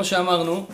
[0.00, 0.66] כמו שאמרנו,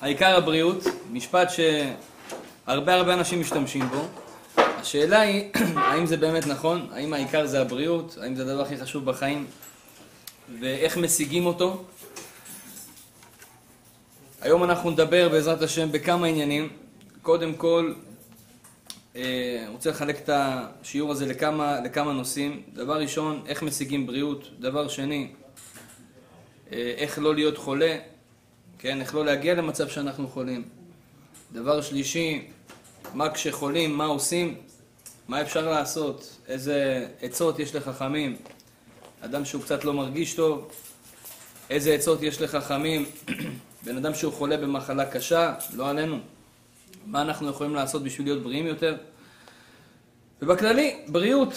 [0.00, 4.08] העיקר הבריאות, משפט שהרבה הרבה אנשים משתמשים בו.
[4.56, 5.50] השאלה היא,
[5.86, 6.88] האם זה באמת נכון?
[6.92, 8.18] האם העיקר זה הבריאות?
[8.22, 9.46] האם זה הדבר הכי חשוב בחיים?
[10.60, 11.84] ואיך משיגים אותו?
[14.40, 16.68] היום אנחנו נדבר בעזרת השם בכמה עניינים.
[17.22, 17.92] קודם כל,
[19.16, 22.62] אה, רוצה לחלק את השיעור הזה לכמה, לכמה נושאים.
[22.74, 24.48] דבר ראשון, איך משיגים בריאות.
[24.58, 25.28] דבר שני,
[26.72, 27.96] אה, איך לא להיות חולה,
[28.78, 30.64] כן, איך לא להגיע למצב שאנחנו חולים.
[31.52, 32.46] דבר שלישי,
[33.14, 34.54] מה כשחולים, מה עושים,
[35.28, 38.36] מה אפשר לעשות, איזה עצות יש לחכמים,
[39.20, 40.70] אדם שהוא קצת לא מרגיש טוב,
[41.70, 43.04] איזה עצות יש לחכמים,
[43.84, 46.18] בן אדם שהוא חולה במחלה קשה, לא עלינו,
[47.06, 48.96] מה אנחנו יכולים לעשות בשביל להיות בריאים יותר.
[50.42, 51.52] ובכללי, בריאות,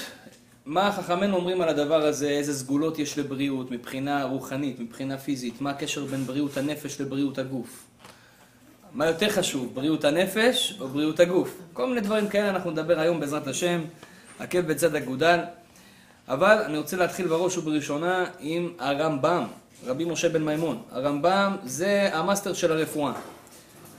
[0.69, 5.69] מה חכמינו אומרים על הדבר הזה, איזה סגולות יש לבריאות מבחינה רוחנית, מבחינה פיזית, מה
[5.69, 7.85] הקשר בין בריאות הנפש לבריאות הגוף.
[8.93, 11.57] מה יותר חשוב, בריאות הנפש או בריאות הגוף?
[11.73, 13.81] כל מיני דברים כאלה אנחנו נדבר היום בעזרת השם,
[14.39, 15.39] עקב בצד אגודל.
[16.27, 19.43] אבל אני רוצה להתחיל בראש ובראשונה עם הרמב"ם,
[19.85, 20.81] רבי משה בן מימון.
[20.91, 23.13] הרמב"ם זה המאסטר של הרפואה.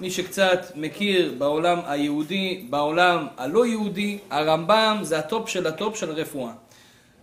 [0.00, 6.52] מי שקצת מכיר בעולם היהודי, בעולם הלא יהודי, הרמב"ם זה הטופ של הטופ של הרפואה.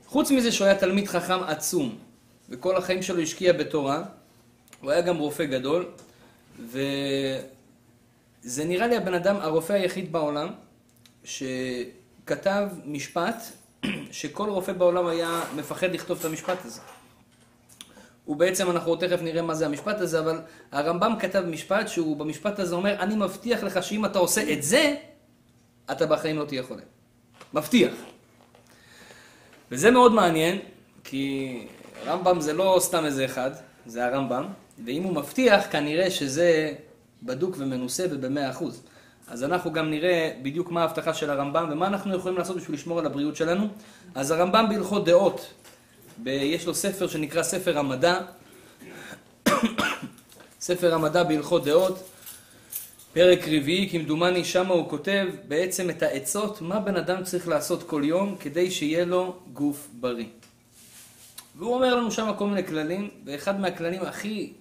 [0.06, 1.96] חוץ מזה שהוא היה תלמיד חכם עצום,
[2.50, 4.04] וכל החיים שלו השקיע בתורה,
[4.82, 5.86] הוא היה גם רופא גדול,
[6.60, 10.48] וזה נראה לי הבן אדם, הרופא היחיד בעולם,
[11.24, 13.44] שכתב משפט
[14.12, 16.82] שכל רופא בעולם היה מפחד לכתוב את המשפט הזה.
[18.28, 22.60] הוא בעצם, אנחנו תכף נראה מה זה המשפט הזה, אבל הרמב"ם כתב משפט שהוא במשפט
[22.60, 24.96] הזה אומר, אני מבטיח לך שאם אתה עושה את זה,
[25.92, 26.82] אתה בחיים לא תהיה חולה.
[27.54, 27.94] מבטיח.
[29.72, 30.60] וזה מאוד מעניין,
[31.04, 31.68] כי
[32.06, 33.52] רמב"ם זה לא סתם איזה אחד,
[33.86, 34.46] זה הרמב"ם,
[34.86, 36.74] ואם הוא מבטיח, כנראה שזה
[37.24, 38.84] בדוק ומנוסה ובמאה אחוז.
[39.28, 43.00] אז אנחנו גם נראה בדיוק מה ההבטחה של הרמב"ם ומה אנחנו יכולים לעשות בשביל לשמור
[43.00, 43.68] על הבריאות שלנו.
[44.16, 45.54] אז הרמב"ם בהלכות דעות,
[46.26, 48.20] יש לו ספר שנקרא ספר המדע,
[50.60, 52.04] ספר המדע בהלכות דעות,
[53.14, 58.02] פרק רביעי, כמדומני, שמה הוא כותב בעצם את העצות, מה בן אדם צריך לעשות כל
[58.06, 60.26] יום כדי שיהיה לו גוף בריא.
[61.56, 64.54] והוא אומר לנו שם כל מיני כללים, ואחד מהכללים הכי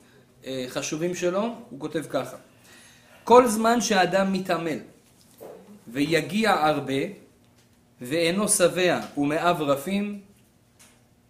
[0.47, 2.37] אה, חשובים שלו, הוא כותב ככה:
[3.25, 4.78] כל זמן שהאדם מתעמל
[5.88, 7.03] ויגיע הרבה
[8.00, 10.21] ואינו שבע ומאב רפים,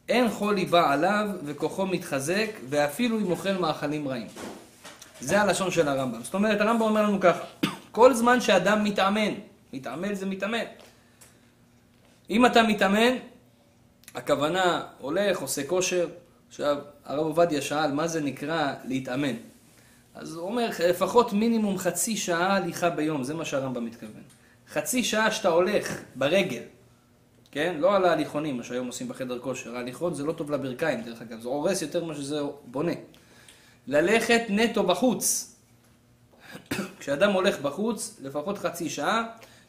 [0.09, 4.27] אין חול ליבה עליו וכוחו מתחזק ואפילו אם אוכל מאכלים רעים.
[5.21, 6.23] זה הלשון של הרמב"ם.
[6.23, 7.45] זאת אומרת, הרמב"ם אומר לנו ככה,
[7.93, 9.35] כל זמן שאדם מתאמן,
[9.73, 10.65] מתאמן זה מתאמן.
[12.31, 13.17] אם אתה מתאמן,
[14.15, 16.09] הכוונה הולך, עושה כושר.
[16.49, 19.35] עכשיו, הרב עובדיה שאל, מה זה נקרא להתאמן?
[20.15, 24.23] אז הוא אומר, לפחות מינימום חצי שעה הליכה ביום, זה מה שהרמב"ם מתכוון.
[24.73, 26.63] חצי שעה שאתה הולך ברגל,
[27.57, 27.77] כן?
[27.79, 29.77] לא על ההליכונים, מה שהיום עושים בחדר כושר.
[29.77, 32.93] ההליכון זה לא טוב לברכיים, דרך אגב, זה הורס יותר ממה שזה בונה.
[33.87, 35.57] ללכת נטו בחוץ.
[37.01, 39.25] כשאדם הולך בחוץ, לפחות חצי שעה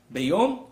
[0.10, 0.66] ביום,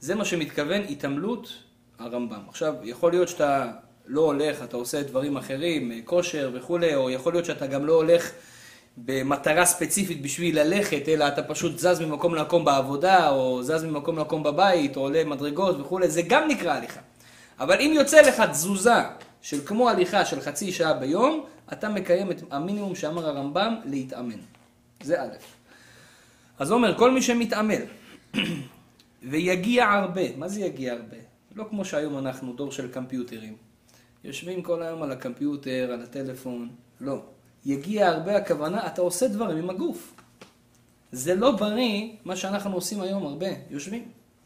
[0.00, 1.52] זה מה שמתכוון התעמלות
[1.98, 2.42] הרמב"ם.
[2.48, 3.72] עכשיו, יכול להיות שאתה
[4.06, 8.30] לא הולך, אתה עושה דברים אחרים, כושר וכולי, או יכול להיות שאתה גם לא הולך
[8.96, 14.42] במטרה ספציפית בשביל ללכת, אלא אתה פשוט זז ממקום למקום בעבודה, או זז ממקום למקום
[14.42, 17.00] בבית, או עולה מדרגות וכולי, זה גם נקרא הליכה.
[17.60, 19.02] אבל אם יוצא לך תזוזה
[19.42, 24.38] של כמו הליכה של חצי שעה ביום, אתה מקיים את המינימום שאמר הרמב"ם, להתאמן.
[25.02, 25.34] זה א'.
[26.58, 27.82] אז אומר, כל מי שמתעמל
[29.30, 31.16] ויגיע הרבה, מה זה יגיע הרבה?
[31.54, 33.56] לא כמו שהיום אנחנו דור של קמפיוטרים.
[34.24, 36.68] יושבים כל היום על הקמפיוטר, על הטלפון,
[37.00, 37.22] לא.
[37.66, 40.14] יגיע הרבה הכוונה, אתה עושה דברים עם הגוף.
[41.12, 44.04] זה לא בריא מה שאנחנו עושים היום הרבה, יושבים.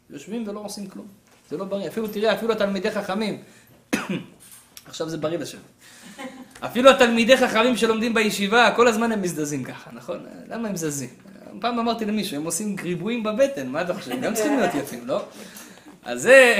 [0.09, 1.07] יושבים ולא עושים כלום.
[1.49, 1.87] זה לא בריא.
[1.87, 3.41] אפילו תראה, אפילו התלמידי חכמים,
[4.87, 5.61] עכשיו זה בריא לשבת.
[6.59, 10.25] אפילו התלמידי חכמים שלומדים בישיבה, כל הזמן הם מזדזים ככה, נכון?
[10.47, 11.09] למה הם זזים?
[11.61, 14.11] פעם אמרתי למישהו, הם עושים ריבועים בבטן, מה אתה חושב?
[14.11, 15.25] הם גם צריכים להיות יפים, לא?
[16.03, 16.59] אז זה...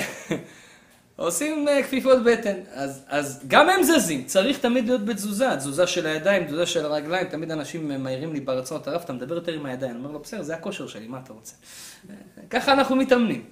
[1.17, 6.05] עושים uh, כפיפות בטן, אז, אז גם הם זזים, צריך תמיד להיות בתזוזה, תזוזה של
[6.05, 9.91] הידיים, תזוזה של הרגליים, תמיד אנשים מעירים לי בהרצאות, הרב, אתה מדבר יותר עם הידיים,
[9.91, 11.55] אני אומר לו, בסדר, זה הכושר שלי, מה אתה רוצה?
[12.49, 13.43] ככה אנחנו מתאמנים.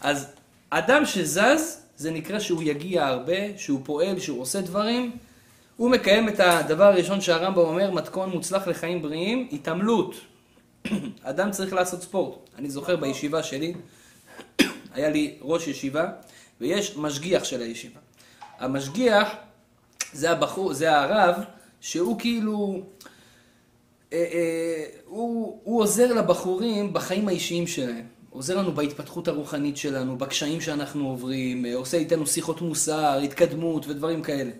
[0.00, 0.32] אז
[0.70, 5.16] אדם שזז, זה נקרא שהוא יגיע הרבה, שהוא פועל, שהוא עושה דברים,
[5.76, 10.14] הוא מקיים את הדבר הראשון שהרמב"ם אומר, מתכון מוצלח לחיים בריאים, התעמלות.
[11.22, 12.38] אדם צריך לעשות ספורט.
[12.58, 13.74] אני זוכר בישיבה שלי,
[14.94, 16.10] היה לי ראש ישיבה,
[16.60, 18.00] ויש משגיח של הישיבה.
[18.58, 19.28] המשגיח
[20.12, 21.34] זה הבחור, זה הרב
[21.80, 22.82] שהוא כאילו,
[24.12, 28.06] אה, אה, הוא, הוא עוזר לבחורים בחיים האישיים שלהם.
[28.30, 34.22] עוזר לנו בהתפתחות הרוחנית שלנו, בקשיים שאנחנו עוברים, אה, עושה איתנו שיחות מוסר, התקדמות ודברים
[34.22, 34.50] כאלה.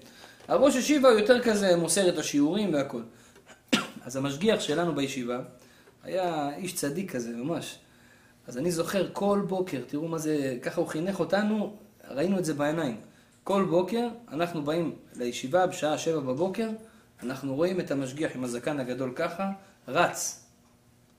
[0.49, 3.03] הראש ישיבה הוא יותר כזה מוסר את השיעורים והכל.
[4.07, 5.39] אז המשגיח שלנו בישיבה
[6.05, 7.79] היה איש צדיק כזה, ממש.
[8.47, 11.77] אז אני זוכר כל בוקר, תראו מה זה, ככה הוא חינך אותנו,
[12.11, 13.01] ראינו את זה בעיניים.
[13.45, 16.69] כל בוקר אנחנו באים לישיבה בשעה שבע בבוקר,
[17.23, 19.51] אנחנו רואים את המשגיח עם הזקן הגדול ככה,
[19.89, 20.45] רץ.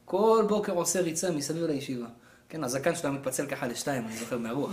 [0.06, 2.07] כל בוקר עושה ריצה מסביב לישיבה.
[2.50, 4.72] כן, הזקן שלו מתפצל ככה לשתיים, אני זוכר מהרוח.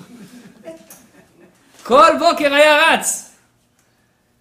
[1.83, 3.31] כל בוקר היה רץ!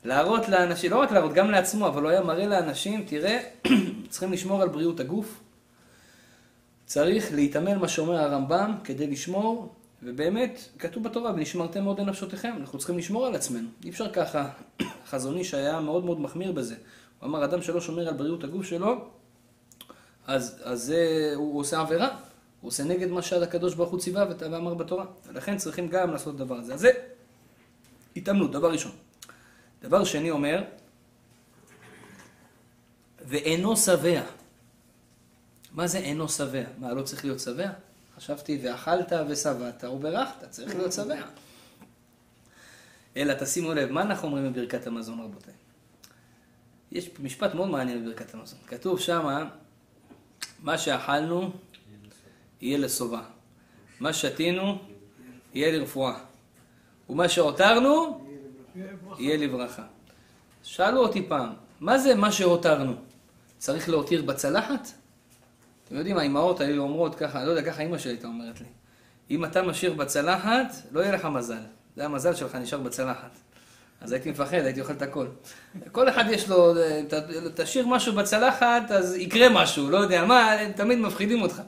[0.04, 3.40] להראות לאנשים, לא רק להראות, גם לעצמו, אבל הוא היה מראה לאנשים, תראה,
[4.10, 5.40] צריכים לשמור על בריאות הגוף,
[6.86, 12.98] צריך להתאמן מה שאומר הרמב"ם כדי לשמור, ובאמת, כתוב בתורה, ונשמרתם מאוד לנפשותיכם, אנחנו צריכים
[12.98, 13.68] לשמור על עצמנו.
[13.84, 14.50] אי אפשר ככה,
[15.08, 16.76] חזון איש היה מאוד מאוד מחמיר בזה.
[17.20, 19.06] הוא אמר, אדם שלא שומר על בריאות הגוף שלו,
[20.28, 22.08] אז, אז זה, הוא עושה עבירה,
[22.62, 25.06] הוא עושה נגד מה שהקדוש ברוך הוא ציווה ואמר בתורה.
[25.28, 26.74] ולכן צריכים גם לעשות את הדבר הזה.
[26.74, 26.92] אז זה
[28.16, 28.92] התאמנות, דבר ראשון.
[29.82, 30.64] דבר שני אומר,
[33.26, 34.22] ואינו שבע.
[35.72, 36.64] מה זה אינו שבע?
[36.78, 37.70] מה, לא צריך להיות שבע?
[38.18, 41.15] חשבתי, ואכלת ושבעת וברכת, צריך להיות שבע.
[43.18, 45.54] אלא תשימו לב, מה אנחנו אומרים בברכת המזון, רבותיי?
[46.92, 48.60] יש משפט מאוד מעניין בברכת המזון.
[48.68, 49.50] כתוב שמה,
[50.60, 51.51] מה שאכלנו
[52.62, 53.21] יהיה לשובע.
[54.00, 54.77] מה שתינו
[55.54, 56.19] יהיה לרפואה.
[57.09, 58.25] ומה שהותרנו
[59.18, 59.83] יהיה לברכה.
[60.63, 62.94] שאלו אותי פעם, מה זה מה שהותרנו?
[63.57, 64.88] צריך להותיר בצלחת?
[65.85, 68.68] אתם יודעים, האימהות היו אומרות ככה, אני לא יודע, ככה אימא שלי הייתה אומרת לי.
[69.31, 71.63] אם אתה משאיר בצלחת, לא יהיה לך מזל.
[71.95, 73.38] זה המזל שלך נשאר בצלחת.
[74.01, 75.27] אז הייתי מפחד, הייתי אוכל את הכל.
[75.91, 76.74] כל אחד יש לו,
[77.56, 81.62] תשאיר משהו בצלחת, אז יקרה משהו, לא יודע מה, תמיד מפחידים אותך.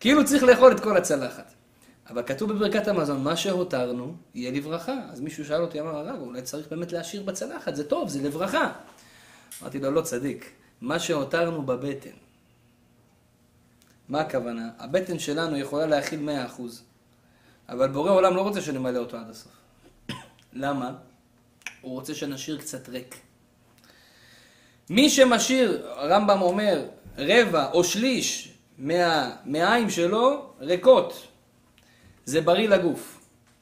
[0.00, 1.52] כאילו צריך לאכול את כל הצלחת.
[2.10, 4.94] אבל כתוב בברכת המזון, מה שהותרנו, יהיה לברכה.
[5.12, 8.72] אז מישהו שאל אותי, אמר הרב, אולי צריך באמת להשאיר בצלחת, זה טוב, זה לברכה.
[9.62, 10.50] אמרתי לו, לא צדיק,
[10.80, 12.27] מה שהותרנו בבטן.
[14.08, 14.70] מה הכוונה?
[14.78, 16.28] הבטן שלנו יכולה להכיל
[16.58, 16.62] 100%,
[17.68, 19.52] אבל בורא עולם לא רוצה שנמלא אותו עד הסוף.
[20.52, 20.92] למה?
[21.80, 23.16] הוא רוצה שנשאיר קצת ריק.
[24.90, 26.88] מי שמשאיר, הרמב"ם אומר,
[27.18, 31.26] רבע או שליש מהמעיים שלו ריקות,
[32.24, 33.14] זה בריא לגוף.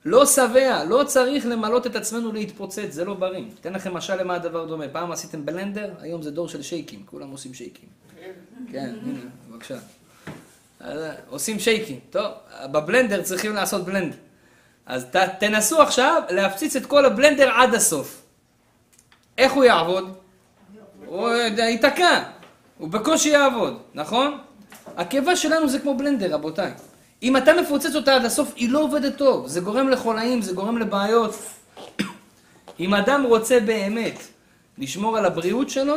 [0.04, 3.44] לא שבע, לא צריך למלות את עצמנו להתפוצץ, זה לא בריא.
[3.60, 4.88] אתן לכם משל למה הדבר דומה.
[4.88, 7.88] פעם עשיתם בלנדר, היום זה דור של שייקים, כולם עושים שייקים.
[8.72, 9.78] כן, הנה, בבקשה.
[11.28, 12.00] עושים שייקים.
[12.10, 12.32] טוב,
[12.64, 14.14] בבלנדר צריכים לעשות בלנד.
[14.86, 18.22] אז ת, תנסו עכשיו להפציץ את כל הבלנדר עד הסוף.
[19.38, 20.14] איך הוא יעבוד?
[21.06, 22.22] הוא ייתקע,
[22.78, 24.38] הוא בקושי יעבוד, נכון?
[24.96, 26.72] הקיבה שלנו זה כמו בלנדר, רבותיי.
[27.22, 29.46] אם אתה מפוצץ אותה עד הסוף, היא לא עובדת טוב.
[29.46, 31.34] זה גורם לחולאים, זה גורם לבעיות.
[32.80, 34.18] אם אדם רוצה באמת
[34.78, 35.94] לשמור על הבריאות שלו,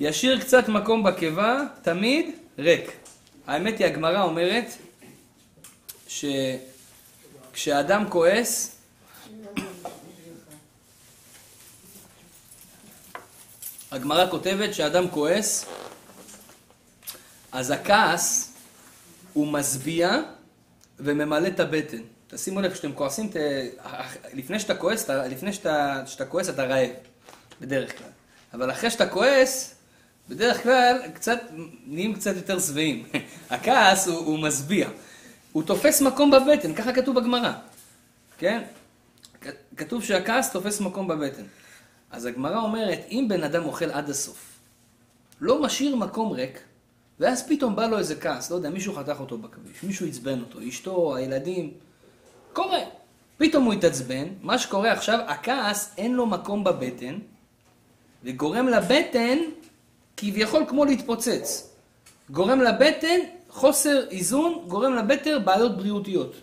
[0.00, 3.03] ישאיר קצת מקום בקיבה, תמיד ריק.
[3.46, 4.64] האמת היא, הגמרא אומרת
[7.52, 8.76] שכשאדם כועס,
[13.90, 15.66] הגמרא כותבת שאדם כועס,
[17.52, 18.52] אז הכעס
[19.32, 20.20] הוא משביע
[20.98, 22.02] וממלא את הבטן.
[22.28, 23.36] תשימו לב, כשאתם כועסים, ת...
[24.32, 26.90] לפני שאתה כועס, לפני שאתה, שאתה כועס אתה רעב,
[27.60, 28.08] בדרך כלל.
[28.54, 29.73] אבל אחרי שאתה כועס,
[30.28, 31.40] בדרך כלל קצת,
[31.86, 33.06] נהיים קצת יותר שבעים.
[33.50, 34.88] הכעס הוא, הוא משביע.
[35.52, 37.52] הוא תופס מקום בבטן, ככה כתוב בגמרא.
[38.38, 38.62] כן?
[39.76, 41.42] כתוב שהכעס תופס מקום בבטן.
[42.10, 44.58] אז הגמרא אומרת, אם בן אדם אוכל עד הסוף,
[45.40, 46.60] לא משאיר מקום ריק,
[47.20, 50.58] ואז פתאום בא לו איזה כעס, לא יודע, מישהו חתך אותו בכביש, מישהו עצבן אותו,
[50.68, 51.72] אשתו, הילדים,
[52.52, 52.78] קורה.
[53.38, 57.18] פתאום הוא התעצבן, מה שקורה עכשיו, הכעס אין לו מקום בבטן,
[58.24, 59.38] וגורם לבטן
[60.16, 61.70] כביכול כמו להתפוצץ.
[62.30, 63.18] גורם לבטן,
[63.48, 66.34] חוסר איזון, גורם לבטן בעיות בריאותיות.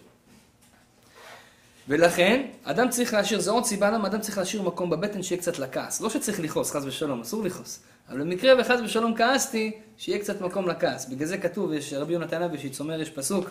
[1.88, 5.60] ולכן, אדם צריך להשאיר, זה עוד סיבה למה אדם צריך להשאיר מקום בבטן שיהיה קצת
[5.60, 6.02] לכעס.
[6.02, 7.80] לא שצריך לכעוס, חס ושלום, אסור לכעוס.
[8.10, 11.10] אבל במקרה וחס ושלום כעסתי, שיהיה קצת מקום לכעס.
[11.10, 13.50] בגלל זה כתוב, יש רבי יונתן אבי שיצומר, יש פסוק,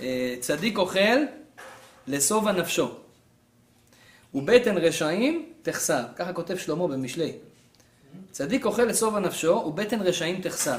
[0.00, 1.18] אה, צדיק אוכל
[2.06, 2.90] לשובע נפשו.
[4.34, 6.02] ובטן רשעים תחסר.
[6.16, 7.32] ככה כותב שלמה במשלי.
[8.30, 10.76] צדיק אוכל לשובע נפשו ובטן רשעים תחסר.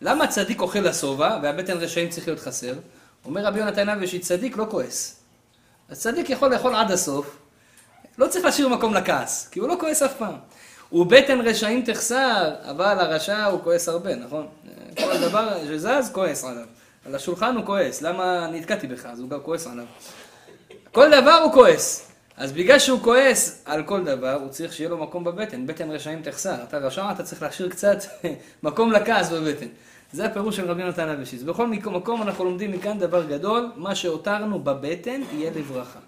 [0.00, 2.74] למה צדיק אוכל לשובע והבטן רשעים צריך להיות חסר?
[3.24, 5.16] אומר רבי יונתן אבי שצדיק לא כועס.
[5.88, 7.36] אז צדיק יכול לאכול עד הסוף,
[8.18, 10.34] לא צריך להשאיר מקום לכעס, כי הוא לא כועס אף פעם.
[10.92, 14.46] ובטן רשעים תחסר, אבל הרשע הוא כועס הרבה, נכון?
[14.98, 16.66] כל דבר שזז, כועס עליו.
[17.06, 19.06] על השולחן הוא כועס, למה נתקעתי בך?
[19.06, 19.84] אז הוא גם כועס עליו.
[20.92, 22.07] כל דבר הוא כועס.
[22.38, 25.66] אז בגלל שהוא כועס על כל דבר, הוא צריך שיהיה לו מקום בבטן.
[25.66, 26.54] בטן רשעים תחסר.
[26.68, 27.98] אתה רשע, אתה צריך להשאיר קצת
[28.62, 29.66] מקום לכעס בבטן.
[30.12, 31.42] זה הפירוש של רבי נתן אבישיס.
[31.42, 35.98] בכל מקום אנחנו לומדים מכאן דבר גדול, מה שהותרנו בבטן יהיה לברכה.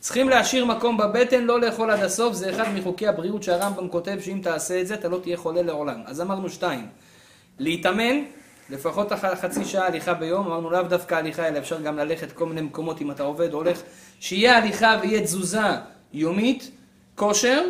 [0.00, 4.40] צריכים להשאיר מקום בבטן, לא לאכול עד הסוף, זה אחד מחוקי הבריאות שהרמב"ם כותב שאם
[4.42, 6.00] תעשה את זה אתה לא תהיה חולה לעולם.
[6.06, 6.86] אז אמרנו שתיים,
[7.58, 8.16] להתאמן,
[8.70, 12.60] לפחות חצי שעה הליכה ביום, אמרנו לאו דווקא הליכה, אלא אפשר גם ללכת כל מיני
[12.60, 13.82] מקומות אם אתה עובד, הולך,
[14.20, 15.68] שיהיה הליכה ויהיה תזוזה
[16.12, 16.70] יומית,
[17.14, 17.64] כושר,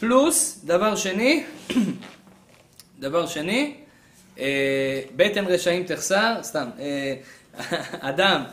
[0.00, 1.44] פלוס, דבר שני,
[3.00, 3.74] דבר שני,
[4.38, 7.14] אה, בטן רשעים תחסר, סתם, אה,
[8.10, 8.44] אדם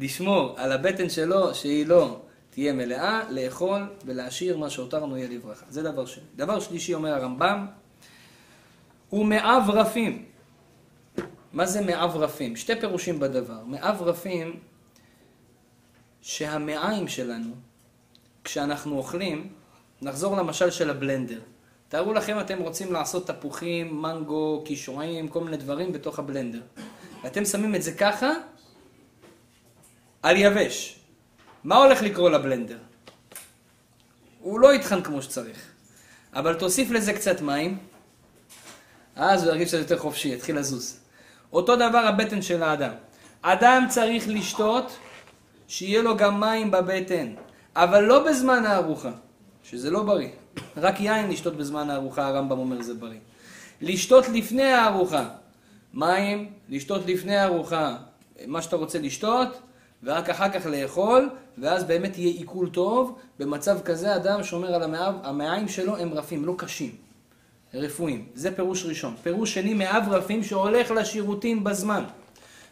[0.00, 2.20] לשמור על הבטן שלו שהיא לא
[2.50, 5.66] תהיה מלאה, לאכול ולהשאיר מה שהותרנו יהיה לברכה.
[5.68, 6.24] זה דבר שני.
[6.36, 7.66] דבר שלישי אומר הרמב"ם,
[9.10, 10.33] הוא מאב רפים.
[11.54, 12.56] מה זה מאב רפים?
[12.56, 13.64] שתי פירושים בדבר.
[13.66, 14.60] מאב רפים,
[16.22, 17.54] שהמעיים שלנו,
[18.44, 19.52] כשאנחנו אוכלים,
[20.02, 21.40] נחזור למשל של הבלנדר.
[21.88, 26.60] תארו לכם, אתם רוצים לעשות תפוחים, מנגו, קישואים, כל מיני דברים בתוך הבלנדר.
[27.24, 28.30] ואתם שמים את זה ככה,
[30.22, 30.98] על יבש.
[31.64, 32.78] מה הולך לקרות לבלנדר?
[34.40, 35.70] הוא לא יטחן כמו שצריך.
[36.32, 37.78] אבל תוסיף לזה קצת מים,
[39.16, 41.03] אז הוא ירגיש שזה יותר חופשי, יתחיל לזוז.
[41.54, 42.92] אותו דבר הבטן של האדם.
[43.42, 44.96] אדם צריך לשתות,
[45.68, 47.34] שיהיה לו גם מים בבטן,
[47.76, 49.10] אבל לא בזמן הארוחה,
[49.62, 50.28] שזה לא בריא.
[50.76, 53.18] רק יין לשתות בזמן הארוחה, הרמב"ם אומר זה בריא.
[53.80, 55.28] לשתות לפני הארוחה.
[55.94, 57.96] מים, לשתות לפני הארוחה.
[58.46, 59.48] מה שאתה רוצה לשתות,
[60.02, 63.18] ורק אחר כך לאכול, ואז באמת יהיה עיכול טוב.
[63.38, 64.94] במצב כזה אדם שומר על
[65.24, 67.03] המעיים שלו הם רפים, לא קשים.
[67.74, 68.26] רפואיים.
[68.34, 69.14] זה פירוש ראשון.
[69.22, 72.04] פירוש שני, מאב רפים שהולך לשירותים בזמן.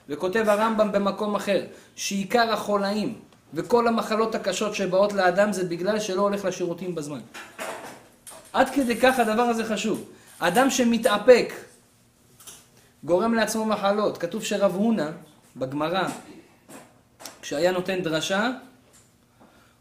[0.08, 1.64] וכותב הרמב"ם במקום אחר,
[1.96, 3.14] שעיקר החולאים
[3.54, 7.20] וכל המחלות הקשות שבאות לאדם זה בגלל שלא הולך לשירותים בזמן.
[8.52, 10.04] עד כדי כך הדבר הזה חשוב.
[10.38, 11.52] אדם שמתאפק
[13.04, 14.18] גורם לעצמו מחלות.
[14.18, 15.10] כתוב שרב הונא
[15.56, 16.08] בגמרא,
[17.42, 18.50] כשהיה נותן דרשה,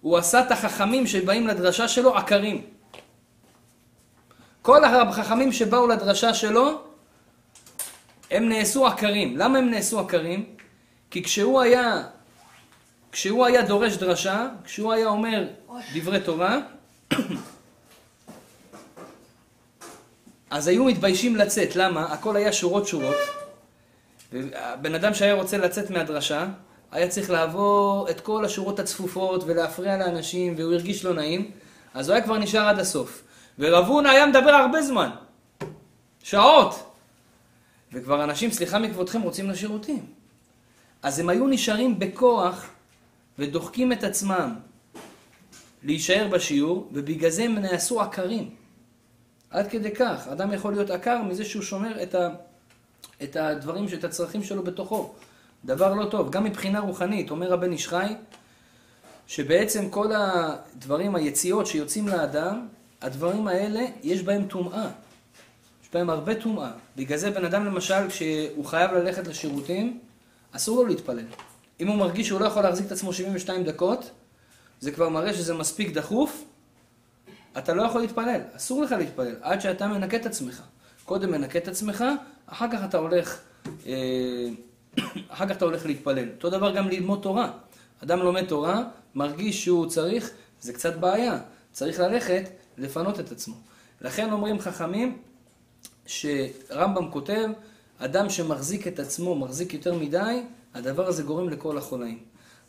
[0.01, 2.61] הוא עשה את החכמים שבאים לדרשה שלו עקרים.
[4.61, 6.81] כל החכמים שבאו לדרשה שלו,
[8.31, 9.37] הם נעשו עקרים.
[9.37, 10.45] למה הם נעשו עקרים?
[11.11, 12.03] כי כשהוא היה,
[13.11, 15.47] כשהוא היה דורש דרשה, כשהוא היה אומר
[15.93, 16.59] דברי תורה,
[20.49, 21.75] אז היו מתביישים לצאת.
[21.75, 22.05] למה?
[22.13, 23.15] הכל היה שורות שורות.
[24.81, 26.47] בן אדם שהיה רוצה לצאת מהדרשה,
[26.91, 31.51] היה צריך לעבור את כל השורות הצפופות ולהפריע לאנשים, והוא הרגיש לא נעים,
[31.93, 33.23] אז הוא היה כבר נשאר עד הסוף.
[33.61, 35.09] ורב הונא היה מדבר הרבה זמן,
[36.23, 36.93] שעות.
[37.93, 40.05] וכבר אנשים, סליחה מכבודכם, רוצים לשירותים.
[41.03, 42.69] אז הם היו נשארים בכוח
[43.39, 44.55] ודוחקים את עצמם
[45.83, 48.49] להישאר בשיעור, ובגלל זה הם נעשו עקרים.
[49.49, 52.29] עד כדי כך, אדם יכול להיות עקר מזה שהוא שומר את, ה,
[53.23, 55.13] את הדברים, את הצרכים שלו בתוכו.
[55.65, 56.31] דבר לא טוב.
[56.31, 58.13] גם מבחינה רוחנית, אומר הבן איש חי,
[59.27, 62.67] שבעצם כל הדברים, היציאות שיוצאים לאדם,
[63.01, 64.89] הדברים האלה, יש בהם טומאה.
[65.83, 66.71] יש בהם הרבה טומאה.
[66.95, 69.99] בגלל זה בן אדם למשל, כשהוא חייב ללכת לשירותים,
[70.51, 71.25] אסור לו להתפלל.
[71.79, 74.11] אם הוא מרגיש שהוא לא יכול להחזיק את עצמו 72 דקות,
[74.79, 76.43] זה כבר מראה שזה מספיק דחוף,
[77.57, 78.41] אתה לא יכול להתפלל.
[78.53, 80.61] אסור לך להתפלל, עד שאתה מנקה את עצמך.
[81.05, 82.03] קודם מנקה את עצמך,
[82.45, 83.39] אחר כך אתה הולך,
[83.85, 83.93] אה,
[85.33, 86.29] אחר כך אתה הולך להתפלל.
[86.35, 87.51] אותו דבר גם ללמוד תורה.
[88.03, 88.83] אדם לומד תורה,
[89.15, 90.31] מרגיש שהוא צריך,
[90.61, 91.39] זה קצת בעיה.
[91.71, 92.49] צריך ללכת
[92.81, 93.55] לפנות את עצמו.
[94.01, 95.17] לכן אומרים חכמים
[96.05, 97.49] שרמב"ם כותב,
[97.99, 102.19] אדם שמחזיק את עצמו, מחזיק יותר מדי, הדבר הזה גורם לכל החולאים.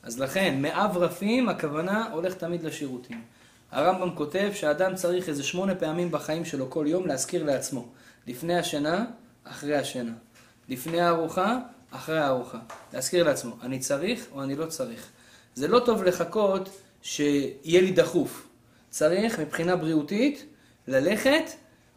[0.03, 3.23] אז לכן, מאב רפים, הכוונה הולך תמיד לשירותים.
[3.71, 7.89] הרמב"ם כותב שאדם צריך איזה שמונה פעמים בחיים שלו כל יום להזכיר לעצמו.
[8.27, 9.05] לפני השינה,
[9.45, 10.13] אחרי השינה.
[10.69, 11.59] לפני הארוחה,
[11.91, 12.59] אחרי הארוחה.
[12.93, 15.09] להזכיר לעצמו, אני צריך או אני לא צריך.
[15.55, 16.69] זה לא טוב לחכות
[17.03, 18.52] שיהיה לי דחוף.
[18.93, 20.47] צריך מבחינה בריאותית
[20.89, 21.43] ללכת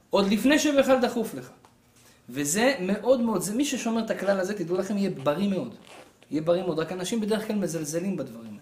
[0.10, 1.50] עוד לפני שבכלל דחוף לך.
[2.30, 5.75] וזה מאוד מאוד, זה מי ששומר את הכלל הזה, תדעו לכם, יהיה בריא מאוד.
[6.32, 8.60] יהיה בריא מאוד, רק אנשים בדרך כלל מזלזלים בדברים האלה.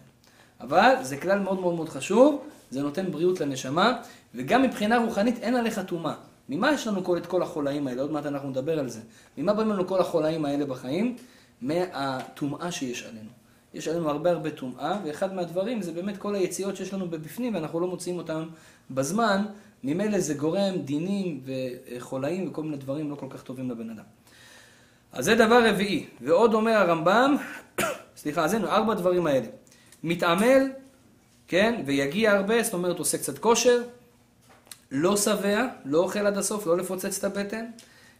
[0.61, 4.01] אבל זה כלל מאוד מאוד מאוד חשוב, זה נותן בריאות לנשמה,
[4.35, 6.13] וגם מבחינה רוחנית אין עליך טומאה.
[6.49, 8.01] ממה יש לנו כל, את כל החולאים האלה?
[8.01, 8.99] עוד מעט אנחנו נדבר על זה.
[9.37, 11.15] ממה באים לנו כל החולאים האלה בחיים?
[11.61, 13.29] מהטומאה שיש עלינו.
[13.73, 17.79] יש עלינו הרבה הרבה טומאה, ואחד מהדברים זה באמת כל היציאות שיש לנו בבפנים, ואנחנו
[17.79, 18.43] לא מוצאים אותם
[18.91, 19.45] בזמן,
[19.83, 24.03] ממילא זה גורם דינים וחולאים וכל מיני דברים לא כל כך טובים לבן אדם.
[25.11, 26.05] אז זה דבר רביעי.
[26.21, 27.35] ועוד אומר הרמב"ם,
[28.17, 29.47] סליחה, אז הנה, ארבע דברים האלה.
[30.03, 30.69] מתעמל,
[31.47, 33.83] כן, ויגיע הרבה, זאת אומרת עושה קצת כושר,
[34.91, 37.65] לא שבע, לא אוכל עד הסוף, לא לפוצץ את הבטן,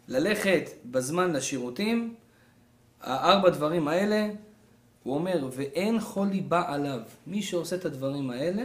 [0.08, 2.14] ללכת בזמן לשירותים,
[3.02, 4.30] הארבע דברים האלה,
[5.04, 7.00] הוא אומר, ואין חולי בא עליו.
[7.28, 8.64] מי שעושה את הדברים האלה,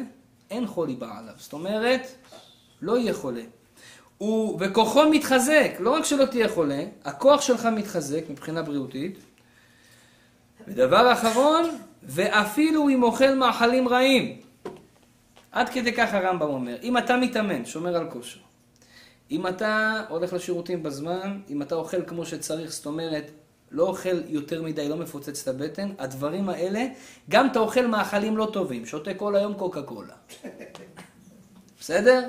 [0.50, 1.34] אין חולי בא עליו.
[1.36, 2.00] זאת אומרת,
[2.82, 3.42] לא יהיה חולה.
[4.18, 9.18] הוא, וכוחו מתחזק, לא רק שלא תהיה חולה, הכוח שלך מתחזק מבחינה בריאותית.
[10.68, 11.64] ודבר אחרון,
[12.02, 14.40] ואפילו אם אוכל מאכלים רעים.
[15.52, 18.40] עד כדי כך הרמב"ם אומר, אם אתה מתאמן, שומר על כושר,
[19.30, 23.30] אם אתה הולך לשירותים בזמן, אם אתה אוכל כמו שצריך, זאת אומרת,
[23.70, 26.86] לא אוכל יותר מדי, לא מפוצץ את הבטן, הדברים האלה,
[27.28, 30.14] גם אתה אוכל מאכלים לא טובים, שותה כל היום קוקה קולה.
[31.80, 32.28] בסדר?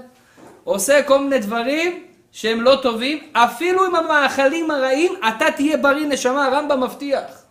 [0.64, 6.46] עושה כל מיני דברים שהם לא טובים, אפילו עם המאכלים הרעים, אתה תהיה בריא נשמה,
[6.46, 7.44] הרמב"ם מבטיח.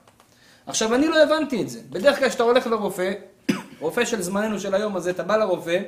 [0.66, 1.80] עכשיו, אני לא הבנתי את זה.
[1.90, 3.12] בדרך כלל כשאתה הולך לרופא,
[3.80, 5.78] רופא של זמננו של היום הזה, אתה בא לרופא,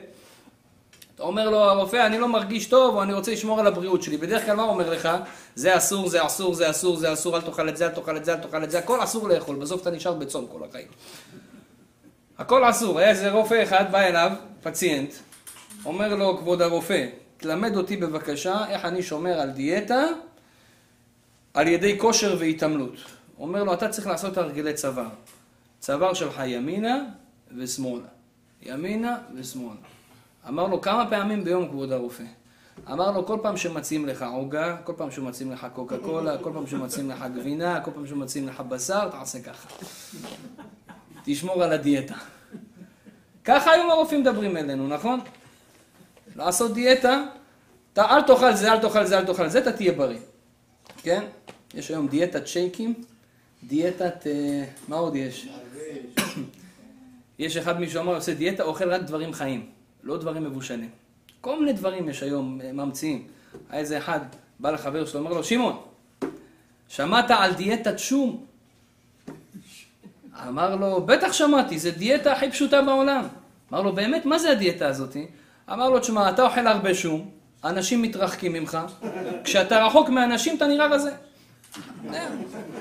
[1.21, 4.17] אתה אומר לו, הרופא, אני לא מרגיש טוב, או אני רוצה לשמור על הבריאות שלי.
[4.17, 5.09] בדרך כלל מה הוא אומר לך?
[5.55, 8.25] זה אסור, זה אסור, זה אסור, זה אסור, אל תאכל את זה, אל תאכל את
[8.25, 10.87] זה, אל תאכל את זה, הכל אסור לאכול, בסוף אתה נשאר בצום כל החיים.
[12.39, 12.99] הכל אסור.
[12.99, 14.31] היה איזה רופא אחד, בא אליו,
[14.63, 15.15] פציינט,
[15.85, 20.05] אומר לו, כבוד הרופא, תלמד אותי בבקשה איך אני שומר על דיאטה
[21.55, 22.95] על ידי כושר והתעמלות.
[23.39, 25.09] אומר לו, אתה צריך לעשות הרגלי צוואר.
[25.81, 27.05] צוואר שלך ימינה
[27.57, 28.09] ושמאלה.
[28.63, 30.00] ימינה ושמאלה.
[30.49, 32.25] אמר לו, כמה פעמים ביום, כבוד הרופא?
[32.93, 36.67] אמר לו, כל פעם שמציעים לך עוגה, כל פעם שמציעים לך קוקה קולה, כל פעם
[36.67, 39.69] שמציעים לך גבינה, כל פעם שמציעים לך בשר, תעשה ככה.
[41.25, 42.15] תשמור על הדיאטה.
[43.45, 45.21] ככה היום הרופאים מדברים אלינו, נכון?
[46.37, 47.25] לעשות דיאטה,
[47.93, 50.19] אתה אל תאכל זה, אל תאכל זה, אל תאכל זה, אתה תהיה בריא.
[51.03, 51.25] כן?
[51.75, 52.95] יש היום דיאטת שייקים,
[53.65, 55.49] דיאטת, אה, מה עוד יש?
[57.39, 59.67] יש אחד מישהו אמר, עושה דיאטה, אוכל רק דברים חיים,
[60.03, 60.89] לא דברים מבושנים.
[61.41, 63.27] כל מיני דברים יש היום, אה, ממציאים.
[63.71, 64.21] היה איזה אחד,
[64.61, 65.81] בא לחבר שלו, אומר לו, שמעון,
[66.89, 68.45] שמעת על דיאטת שום?
[70.49, 73.25] אמר לו, בטח שמעתי, זה דיאטה הכי פשוטה בעולם.
[73.73, 75.27] אמר לו, באמת, מה זה הדיאטה הזאתי?
[75.73, 77.31] אמר לו, תשמע, אתה אוכל הרבה שום,
[77.65, 78.79] אנשים מתרחקים ממך,
[79.45, 81.11] כשאתה רחוק מאנשים אתה נראה רזה.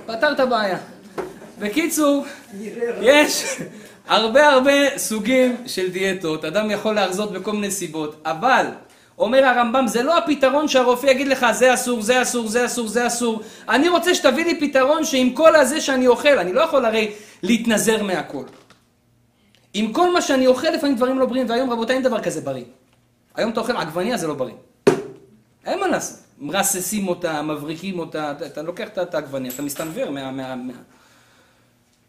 [0.06, 0.78] פתרת בעיה.
[1.60, 2.26] בקיצור,
[3.02, 3.62] יש
[4.10, 8.66] הרבה הרבה סוגים של דיאטות, אדם יכול להרזות בכל מיני סיבות, אבל
[9.18, 13.08] אומר הרמב"ם, זה לא הפתרון שהרופא יגיד לך, זה אסור, זה אסור, זה אסור, זה
[13.08, 13.42] אסור.
[13.70, 17.12] אני רוצה שתביא לי פתרון שעם כל הזה שאני אוכל, אני לא יכול הרי
[17.44, 18.44] להתנזר מהכל.
[19.74, 22.64] עם כל מה שאני אוכל, לפעמים דברים לא בריאים, והיום רבותיי אין דבר כזה בריא.
[23.36, 24.56] היום אתה אוכל עגבניה, זה לא בריא.
[25.66, 26.20] אין מה לעשות.
[26.40, 30.74] מרססים אותה, מבריקים אותה, אתה, לוקח את העגבניה, אתה מסתנוור מה, מה, מה,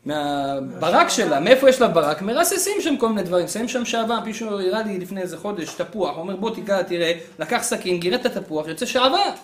[0.04, 2.22] מהברק שלה, מאיפה יש לה ברק?
[2.22, 6.14] מרססים שם כל מיני דברים, שמים שם שעווה, מישהו הראה לי לפני איזה חודש תפוח,
[6.14, 9.34] הוא אומר בוא תיגע, תראה, לקח סכין, גירד את התפוח, יוצא שעווה.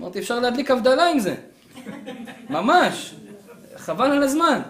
[0.00, 1.34] אמרתי אפשר להדליק הבדלה עם זה,
[2.50, 3.14] ממש,
[3.76, 4.62] חבל על הזמן.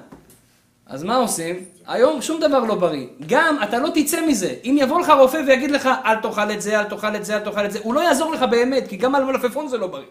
[0.87, 1.65] אז מה עושים?
[1.87, 3.07] היום שום דבר לא בריא.
[3.27, 4.55] גם אתה לא תצא מזה.
[4.65, 7.41] אם יבוא לך רופא ויגיד לך אל תאכל את זה, אל תאכל את זה, אל
[7.41, 10.07] תאכל את זה, הוא לא יעזור לך באמת, כי גם על מלפפון זה לא בריא.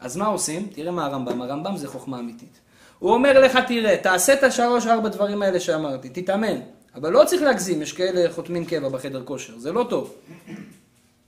[0.00, 0.68] אז מה עושים?
[0.72, 2.60] תראה מה הרמב"ם, הרמב"ם זה חוכמה אמיתית.
[2.98, 6.60] הוא אומר לך, תראה, תעשה את השלוש ארבע דברים האלה שאמרתי, תתאמן.
[6.94, 10.14] אבל לא צריך להגזים, יש כאלה חותמים קבע בחדר כושר, זה לא טוב.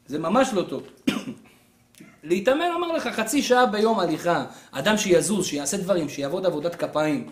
[0.06, 0.82] זה ממש לא טוב.
[2.24, 7.28] להתאמן, אומר לך, חצי שעה ביום הליכה, אדם שיזוז, שיעשה דברים, שיעבוד עבודת כפיים,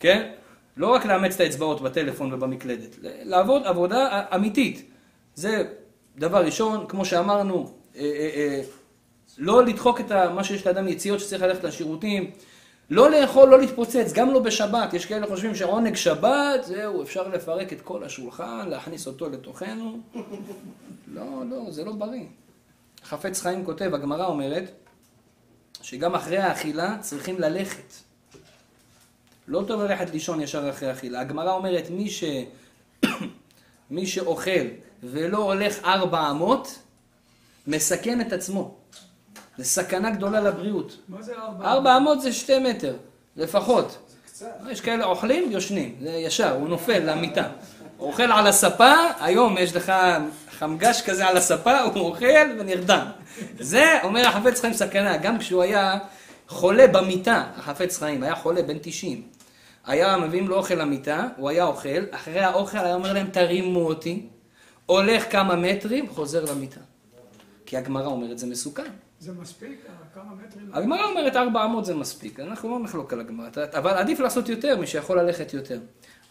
[0.00, 0.30] כן?
[0.76, 4.90] לא רק לאמץ את האצבעות בטלפון ובמקלדת, לעבוד עבודה אמיתית.
[5.34, 5.64] זה
[6.16, 8.62] דבר ראשון, כמו שאמרנו, אה, אה, אה,
[9.38, 12.30] לא לדחוק את מה שיש לאדם יציאות שצריך ללכת לשירותים,
[12.90, 14.94] לא לאכול, לא להתפוצץ, גם לא בשבת.
[14.94, 20.00] יש כאלה חושבים שעונג שבת, זהו, אפשר לפרק את כל השולחן, להכניס אותו לתוכנו.
[21.14, 22.24] לא, לא, זה לא בריא.
[23.04, 24.70] חפץ חיים כותב, הגמרא אומרת,
[25.82, 27.92] שגם אחרי האכילה צריכים ללכת.
[29.48, 31.20] לא טוב ללכת לישון ישר אחרי אכילה.
[31.20, 32.24] הגמרא אומרת, מי, ש...
[33.90, 34.66] מי שאוכל
[35.02, 36.78] ולא הולך ארבע אמות,
[37.66, 38.76] מסכן את עצמו.
[39.60, 40.96] זה סכנה גדולה לבריאות.
[41.08, 41.64] מה זה ארבע?
[41.64, 42.96] ארבע אמות זה שתי מטר,
[43.36, 43.98] לפחות.
[44.70, 47.48] יש כאלה אוכלים, יושנים, זה ישר, הוא נופל למיטה.
[47.98, 49.92] אוכל על הספה, היום יש לך
[50.50, 52.26] חמגש כזה על הספה, הוא אוכל
[52.58, 53.06] ונרדם.
[53.58, 55.98] זה, אומר החפץ חיים סכנה, גם כשהוא היה
[56.48, 59.22] חולה במיטה, החפץ חיים, היה חולה בן 90.
[59.86, 64.26] היה מביאים לו אוכל למיטה, הוא היה אוכל, אחרי האוכל היה אומר להם תרימו אותי,
[64.86, 66.80] הולך כמה מטרים, חוזר למיטה.
[67.66, 68.90] כי הגמרא אומרת זה מסוכן.
[69.20, 69.80] זה מספיק?
[70.14, 70.70] כמה מטרים?
[70.72, 75.20] הגמרא אומרת 400 זה מספיק, אנחנו לא נחלוק על הגמרא, אבל עדיף לעשות יותר משיכול
[75.20, 75.80] ללכת יותר.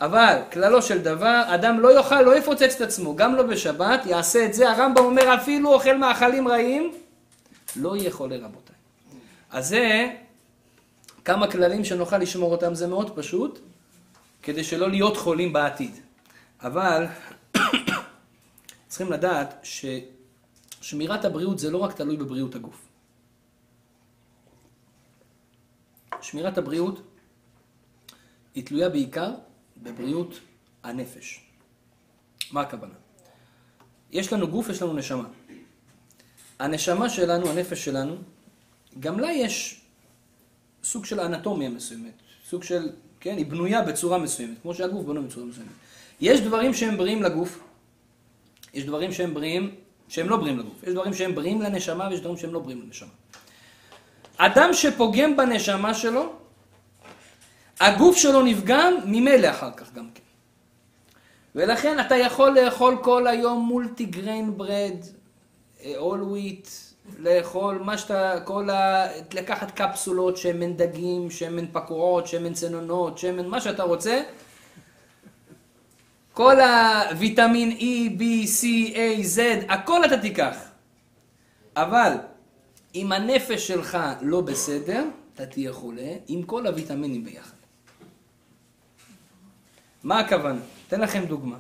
[0.01, 4.45] אבל כללו של דבר, אדם לא יאכל, לא יפוצץ את עצמו, גם לא בשבת, יעשה
[4.45, 6.91] את זה, הרמב"ם אומר אפילו אוכל מאכלים רעים,
[7.75, 8.75] לא יהיה חולה רבותיי.
[9.51, 10.09] אז זה
[11.25, 13.59] כמה כללים שנוכל לשמור אותם, זה מאוד פשוט,
[14.43, 15.95] כדי שלא להיות חולים בעתיד.
[16.63, 17.05] אבל
[18.87, 19.53] צריכים לדעת
[20.81, 22.87] ששמירת הבריאות זה לא רק תלוי בבריאות הגוף.
[26.21, 27.01] שמירת הבריאות
[28.55, 29.31] היא תלויה בעיקר
[29.77, 30.39] בבריאות
[30.83, 31.43] הנפש.
[32.51, 32.93] מה הכוונה?
[34.11, 35.27] יש לנו גוף, יש לנו נשמה.
[36.59, 38.15] הנשמה שלנו, הנפש שלנו,
[38.99, 39.81] גם לה יש
[40.83, 42.13] סוג של אנטומיה מסוימת,
[42.49, 42.89] סוג של,
[43.19, 45.71] כן, היא בנויה בצורה מסוימת, כמו שהגוף בנוי בצורה מסוימת.
[46.21, 47.63] יש דברים שהם בריאים לגוף,
[48.73, 49.75] יש דברים שהם בריאים,
[50.09, 53.09] שהם לא בריאים לגוף, יש דברים שהם בריאים לנשמה ויש דברים שהם לא בריאים לנשמה.
[54.37, 56.33] אדם שפוגם בנשמה שלו,
[57.79, 60.23] הגוף שלו נפגם ממילא אחר כך גם כן.
[61.55, 64.95] ולכן אתה יכול לאכול כל היום מולטי גריין ברד,
[65.97, 66.67] אול וויט,
[67.19, 69.07] לאכול מה שאתה, כל ה...
[69.33, 74.21] לקחת קפסולות, שמן דגים, שמן פקורות, שמן צנונות, שמן מה שאתה רוצה.
[76.39, 78.63] כל הוויטמין E, B, C,
[78.95, 79.39] A, Z,
[79.73, 80.57] הכל אתה תיקח.
[81.75, 82.11] אבל
[82.95, 87.57] אם הנפש שלך לא בסדר, אתה תהיה חולה עם כל הוויטמינים ביחד.
[90.03, 90.59] מה הכוונה?
[90.87, 91.55] אתן לכם דוגמה.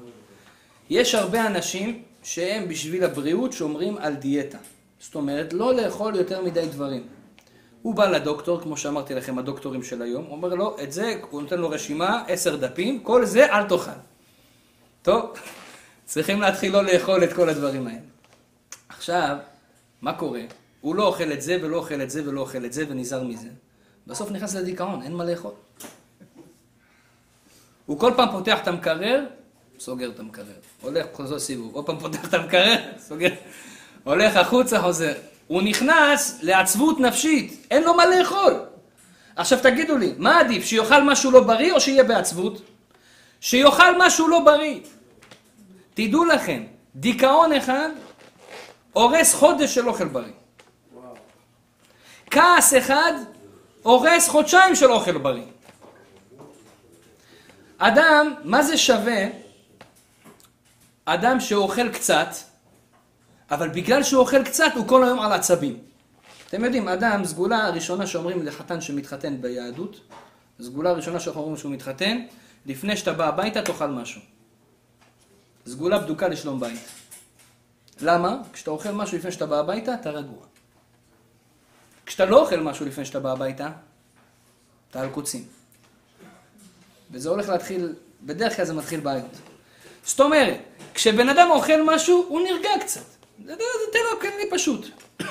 [0.89, 4.57] יש הרבה אנשים שהם בשביל הבריאות שומרים על דיאטה.
[4.99, 7.03] זאת אומרת, לא לאכול יותר מדי דברים.
[7.81, 11.41] הוא בא לדוקטור, כמו שאמרתי לכם, הדוקטורים של היום, הוא אומר לו, את זה, הוא
[11.41, 14.08] נותן לו רשימה, עשר דפים, כל זה אל תאכל.
[15.01, 15.33] טוב,
[16.05, 17.99] צריכים להתחיל לא לאכול את כל הדברים האלה.
[18.89, 19.37] עכשיו,
[20.01, 20.41] מה קורה?
[20.81, 23.49] הוא לא אוכל את זה ולא אוכל את זה ולא אוכל את זה ונזהר מזה.
[24.07, 25.51] בסוף נכנס לדיכאון, אין מה לאכול.
[27.85, 29.25] הוא כל פעם פותח את המקרר,
[29.79, 30.45] סוגר את המקרר.
[30.81, 31.75] הולך, חוזר סיבוב.
[31.75, 32.75] עוד פעם פותח את המקרר,
[33.07, 33.33] סוגר.
[34.03, 35.13] הולך החוצה, חוזר.
[35.47, 38.53] הוא נכנס לעצבות נפשית, אין לו מה לאכול.
[39.35, 42.61] עכשיו תגידו לי, מה עדיף, שיאכל משהו לא בריא או שיהיה בעצבות?
[43.41, 44.79] שיאכל משהו לא בריא.
[45.93, 46.63] תדעו לכם,
[46.95, 47.89] דיכאון אחד
[48.93, 50.31] הורס חודש של אוכל בריא.
[52.31, 53.13] כעס אחד
[53.83, 55.45] הורס חודשיים של אוכל בריא.
[57.77, 59.25] אדם, מה זה שווה?
[61.05, 62.27] אדם שאוכל קצת,
[63.51, 65.77] אבל בגלל שהוא אוכל קצת הוא כל היום על עצבים.
[66.47, 69.99] אתם יודעים, אדם, סגולה הראשונה שאומרים לחתן שמתחתן ביהדות,
[70.61, 72.21] סגולה הראשונה שאנחנו אומרים שהוא מתחתן,
[72.65, 74.21] לפני שאתה בא הביתה תאכל משהו.
[75.65, 76.79] סגולה בדוקה לשלום בית.
[78.01, 78.37] למה?
[78.53, 80.45] כשאתה אוכל משהו לפני שאתה בא הביתה, אתה רגוע.
[82.05, 83.69] כשאתה לא אוכל משהו לפני שאתה בא הביתה,
[84.91, 85.47] אתה על קוצים.
[87.11, 89.31] וזה הולך להתחיל, בדרך כלל זה מתחיל בעיות.
[90.03, 90.57] זאת אומרת,
[90.93, 93.01] כשבן אדם אוכל משהו, הוא נרגע קצת.
[93.45, 93.55] זה,
[93.93, 94.85] תן לו כלי פשוט.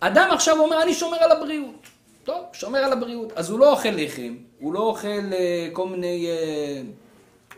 [0.00, 1.86] אדם עכשיו אומר, אני שומר על הבריאות.
[2.24, 3.32] טוב, שומר על הבריאות.
[3.36, 5.34] אז הוא לא אוכל לחם, הוא לא אוכל uh,
[5.72, 6.26] כל מיני...
[6.26, 6.86] Uh,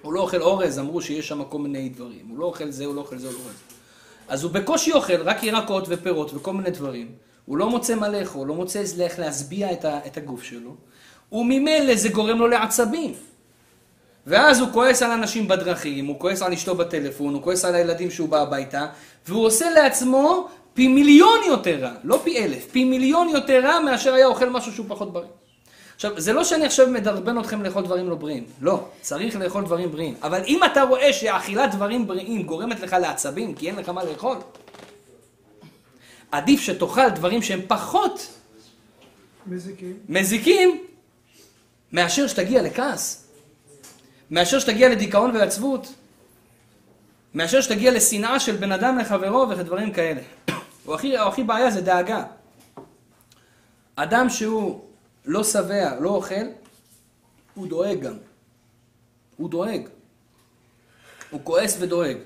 [0.03, 2.27] הוא לא אוכל אורז, אמרו שיש שם כל מיני דברים.
[2.29, 3.75] הוא לא אוכל זה, הוא לא אוכל זה, הוא לא אוכל זה.
[4.29, 7.09] אז הוא בקושי אוכל רק ירקות ופירות וכל מיני דברים.
[7.47, 10.75] הוא לא מוצא מה לאכול, לא מוצא איך להשביע את, את הגוף שלו.
[11.33, 13.13] וממילא זה גורם לו לעצבים.
[14.27, 18.11] ואז הוא כועס על אנשים בדרכים, הוא כועס על אשתו בטלפון, הוא כועס על הילדים
[18.11, 18.87] שהוא בא הביתה,
[19.29, 24.15] והוא עושה לעצמו פי מיליון יותר רע, לא פי אלף, פי מיליון יותר רע מאשר
[24.15, 25.29] היה אוכל משהו שהוא פחות בריא.
[25.95, 29.93] עכשיו, זה לא שאני עכשיו מדרבן אתכם לאכול דברים לא בריאים, לא, צריך לאכול דברים
[29.93, 30.15] בריאים.
[30.23, 34.37] אבל אם אתה רואה שאכילת דברים בריאים גורמת לך לעצבים, כי אין לך מה לאכול,
[36.33, 38.27] עדיף שתאכל דברים שהם פחות
[39.47, 40.85] מזיקים, מזיקים
[41.93, 43.27] מאשר שתגיע לכעס,
[44.31, 45.93] מאשר שתגיע לדיכאון ועצבות,
[47.35, 50.21] מאשר שתגיע לשנאה של בן אדם לחברו ודברים כאלה.
[50.85, 52.25] הוא הכי, הוא הכי בעיה זה דאגה.
[53.97, 54.85] אדם שהוא
[55.25, 56.45] לא שבע, לא אוכל,
[57.55, 58.15] הוא דואג גם.
[59.37, 59.81] הוא דואג.
[61.31, 62.17] הוא כועס ודואג.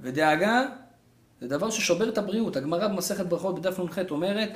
[0.00, 0.66] ודאגה
[1.40, 2.56] זה דבר ששובר את הבריאות.
[2.56, 4.50] הגמרא במסכת ברכות בדף נ"ח אומרת,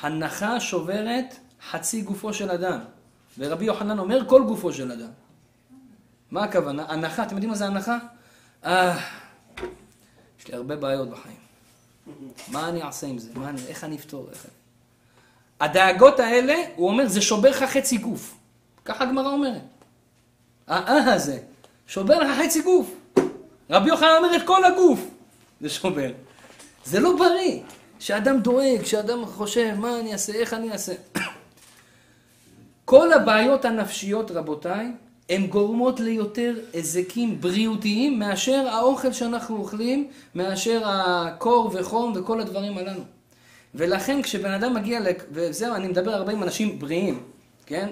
[0.00, 1.34] הנחה שוברת
[1.70, 2.78] חצי גופו של אדם.
[3.38, 5.10] ורבי יוחנן אומר, כל גופו של אדם.
[6.30, 6.84] מה הכוונה?
[6.88, 7.98] הנחה, אתם יודעים מה זה הנחה?
[8.64, 8.98] אה,
[10.40, 11.36] יש לי הרבה בעיות בחיים.
[12.48, 13.30] מה אני אעשה עם זה?
[13.34, 14.28] מה אני, איך אני אפתור?
[14.30, 14.46] איך...
[15.60, 18.34] הדאגות האלה, הוא אומר, זה שובר לך חצי גוף.
[18.84, 19.62] ככה הגמרא אומרת.
[20.66, 21.38] האה הזה,
[21.86, 22.90] שובר לך חצי גוף.
[23.70, 25.00] רבי יוחנן אומר את כל הגוף,
[25.60, 26.10] זה שובר.
[26.84, 27.60] זה לא בריא.
[27.98, 30.92] שאדם דואג, שאדם חושב, מה אני אעשה, איך אני אעשה.
[32.84, 34.92] כל הבעיות הנפשיות, רבותיי,
[35.28, 43.02] הן גורמות ליותר היזקים בריאותיים מאשר האוכל שאנחנו אוכלים, מאשר הקור וחום וכל הדברים הללו.
[43.74, 45.24] ולכן כשבן אדם מגיע, לק...
[45.30, 47.22] וזהו, אני מדבר הרבה עם אנשים בריאים,
[47.66, 47.88] כן?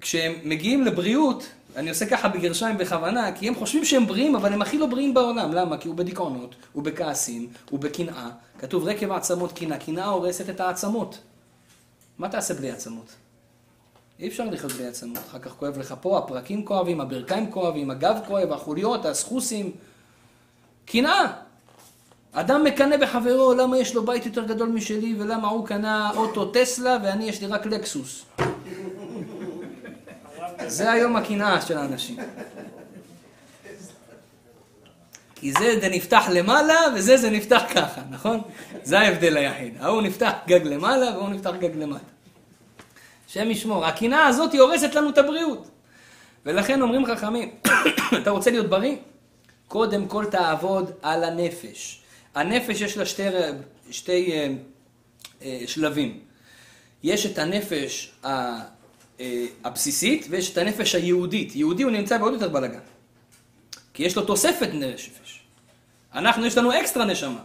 [0.00, 1.46] כשהם מגיעים לבריאות,
[1.76, 5.14] אני עושה ככה בגרשיים בכוונה, כי הם חושבים שהם בריאים, אבל הם הכי לא בריאים
[5.14, 5.52] בעולם.
[5.52, 5.78] למה?
[5.78, 8.30] כי הוא בדיכאונות, הוא בכעסים, הוא בקנאה.
[8.58, 9.78] כתוב רקב העצמות קנאה.
[9.78, 11.18] קנאה הורסת את העצמות.
[12.18, 13.14] מה תעשה בלי עצמות?
[14.20, 15.18] אי אפשר לחיות בלי עצמות.
[15.18, 19.72] אחר כך כואב לך פה, הפרקים כואבים, הברכיים כואבים, הגב כואב, החוליות, הסחוסים.
[20.86, 21.32] קנאה.
[22.32, 26.98] אדם מקנא בחברו, למה יש לו בית יותר גדול משלי, ולמה הוא קנה אוטו טסלה
[27.02, 28.24] ואני יש לי רק לקסוס.
[30.66, 32.16] זה היום הקנאה של האנשים.
[35.34, 38.40] כי זה, זה נפתח למעלה, וזה, זה נפתח ככה, נכון?
[38.82, 39.74] זה ההבדל היחיד.
[39.80, 42.15] ההוא נפתח גג למעלה, והוא נפתח גג למטה.
[43.36, 43.86] השם ישמור.
[43.86, 45.70] הקנאה הזאת היא הורסת לנו את הבריאות.
[46.46, 47.50] ולכן אומרים חכמים,
[48.22, 48.96] אתה רוצה להיות בריא?
[49.68, 52.00] קודם כל תעבוד על הנפש.
[52.34, 53.22] הנפש יש לה שתי,
[53.90, 54.48] שתי אה,
[55.42, 56.20] אה, שלבים.
[57.02, 58.28] יש את הנפש ה,
[59.20, 61.56] אה, הבסיסית ויש את הנפש היהודית.
[61.56, 62.78] יהודי הוא נמצא בעוד יותר בלאגן.
[63.94, 65.40] כי יש לו תוספת נפש.
[66.14, 67.42] אנחנו, יש לנו אקסטרה נשמה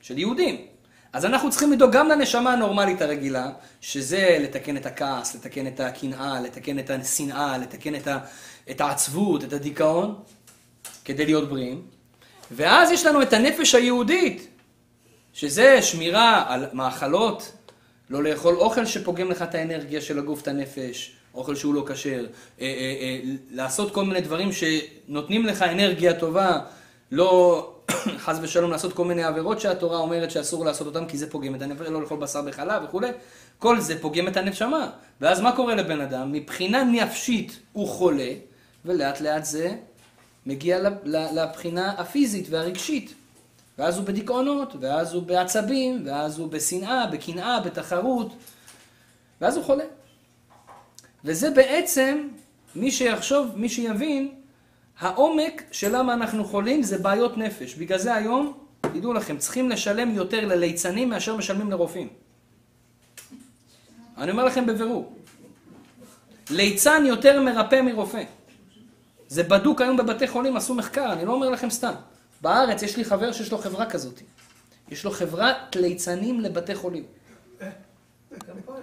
[0.00, 0.66] של יהודים.
[1.14, 3.50] אז אנחנו צריכים לדאוג גם לנשמה הנורמלית הרגילה,
[3.80, 8.18] שזה לתקן את הכעס, לתקן את הקנאה, לתקן את השנאה, לתקן את, ה,
[8.70, 10.14] את העצבות, את הדיכאון,
[11.04, 11.82] כדי להיות בריאים.
[12.50, 14.48] ואז יש לנו את הנפש היהודית,
[15.32, 17.52] שזה שמירה על מאכלות,
[18.10, 22.26] לא לאכול אוכל שפוגם לך את האנרגיה של הגוף, את הנפש, אוכל שהוא לא כשר,
[22.60, 22.66] אה, אה,
[23.00, 26.60] אה, לעשות כל מיני דברים שנותנים לך אנרגיה טובה,
[27.12, 27.73] לא
[28.24, 31.62] חס ושלום לעשות כל מיני עבירות שהתורה אומרת שאסור לעשות אותן כי זה פוגם את
[31.62, 33.08] הנפש, לא לאכול בשר בחלב וכולי,
[33.58, 34.90] כל זה פוגם את הנשמה.
[35.20, 36.32] ואז מה קורה לבן אדם?
[36.32, 38.32] מבחינה נפשית הוא חולה,
[38.84, 39.74] ולאט לאט זה
[40.46, 43.14] מגיע לבחינה הפיזית והרגשית.
[43.78, 48.32] ואז הוא בדיכאונות, ואז הוא בעצבים, ואז הוא בשנאה, בקנאה, בתחרות,
[49.40, 49.84] ואז הוא חולה.
[51.24, 52.28] וזה בעצם,
[52.76, 54.34] מי שיחשוב, מי שיבין,
[55.00, 57.74] העומק של למה אנחנו חולים זה בעיות נפש.
[57.74, 62.08] בגלל זה היום, תדעו לכם, צריכים לשלם יותר לליצנים מאשר משלמים לרופאים.
[64.18, 65.16] אני אומר לכם בבירור.
[66.50, 68.22] ליצן יותר מרפא מרופא.
[69.28, 71.92] זה בדוק היום בבתי חולים, עשו מחקר, אני לא אומר לכם סתם.
[72.40, 74.20] בארץ יש לי חבר שיש לו חברה כזאת.
[74.88, 77.04] יש לו חברת ליצנים לבתי חולים.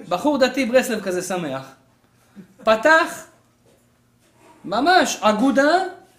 [0.10, 1.76] בחור דתי ברסלב כזה שמח,
[2.58, 3.26] פתח
[4.66, 5.72] ממש אגודה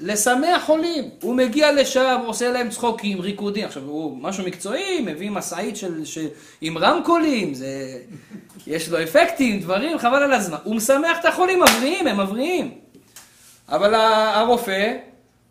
[0.02, 1.10] לשמח חולים.
[1.22, 3.64] הוא מגיע לשם, עושה להם צחוקים, ריקודים.
[3.64, 6.26] עכשיו, הוא משהו מקצועי, מביא משאית של, של,
[6.60, 7.98] עם רמקולים, זה,
[8.66, 10.56] יש לו אפקטים, דברים, חבל על הזמן.
[10.64, 12.74] הוא משמח את החולים, מבריאים, הם מבריאים.
[13.68, 14.92] אבל הרופא,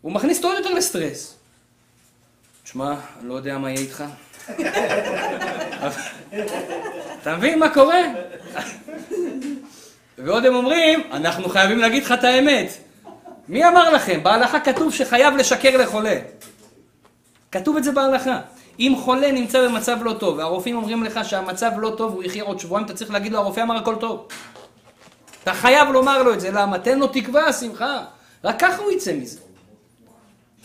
[0.00, 1.34] הוא מכניס אותו יותר לסטרס.
[2.64, 4.04] תשמע, לא יודע מה יהיה איתך.
[7.22, 8.00] אתה מבין מה קורה?
[10.18, 12.91] ועוד הם אומרים, אנחנו חייבים להגיד לך את האמת.
[13.48, 14.22] מי אמר לכם?
[14.22, 16.18] בהלכה כתוב שחייב לשקר לחולה.
[17.52, 18.40] כתוב את זה בהלכה.
[18.78, 22.60] אם חולה נמצא במצב לא טוב, והרופאים אומרים לך שהמצב לא טוב, הוא יחיה עוד
[22.60, 24.28] שבועיים, אתה צריך להגיד לו, הרופא אמר הכל טוב.
[25.42, 26.78] אתה חייב לומר לו את זה, למה?
[26.78, 28.04] תן לו תקווה, שמחה.
[28.44, 29.40] רק ככה הוא יצא מזה.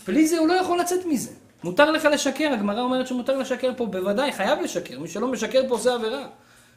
[0.06, 1.30] בלי זה הוא לא יכול לצאת מזה.
[1.64, 4.98] מותר לך לשקר, הגמרא אומרת שמותר לשקר פה, בוודאי, חייב לשקר.
[4.98, 6.26] מי שלא משקר פה עושה עבירה.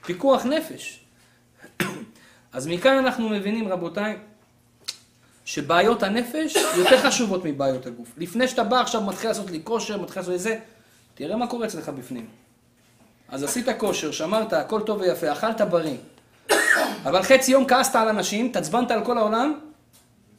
[0.05, 0.99] פיקוח נפש.
[2.53, 4.17] אז מכאן אנחנו מבינים, רבותיי,
[5.45, 8.09] שבעיות הנפש יותר חשובות מבעיות הגוף.
[8.17, 10.59] לפני שאתה בא עכשיו, מתחיל לעשות לי כושר, מתחיל לעשות לי זה,
[11.15, 12.27] תראה מה קורה אצלך בפנים.
[13.29, 15.97] אז עשית כושר, שמרת, הכל טוב ויפה, אכלת בריא.
[17.03, 19.59] אבל חצי יום כעסת על אנשים, תעצבנת על כל העולם,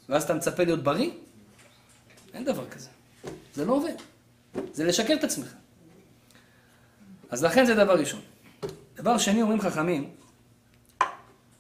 [0.09, 1.11] ואז אתה מצפה להיות בריא?
[2.35, 2.89] אין דבר כזה.
[3.55, 3.95] זה לא עובד.
[4.73, 5.49] זה לשקר את עצמך.
[7.31, 8.21] אז לכן זה דבר ראשון.
[8.97, 10.11] דבר שני, אומרים חכמים,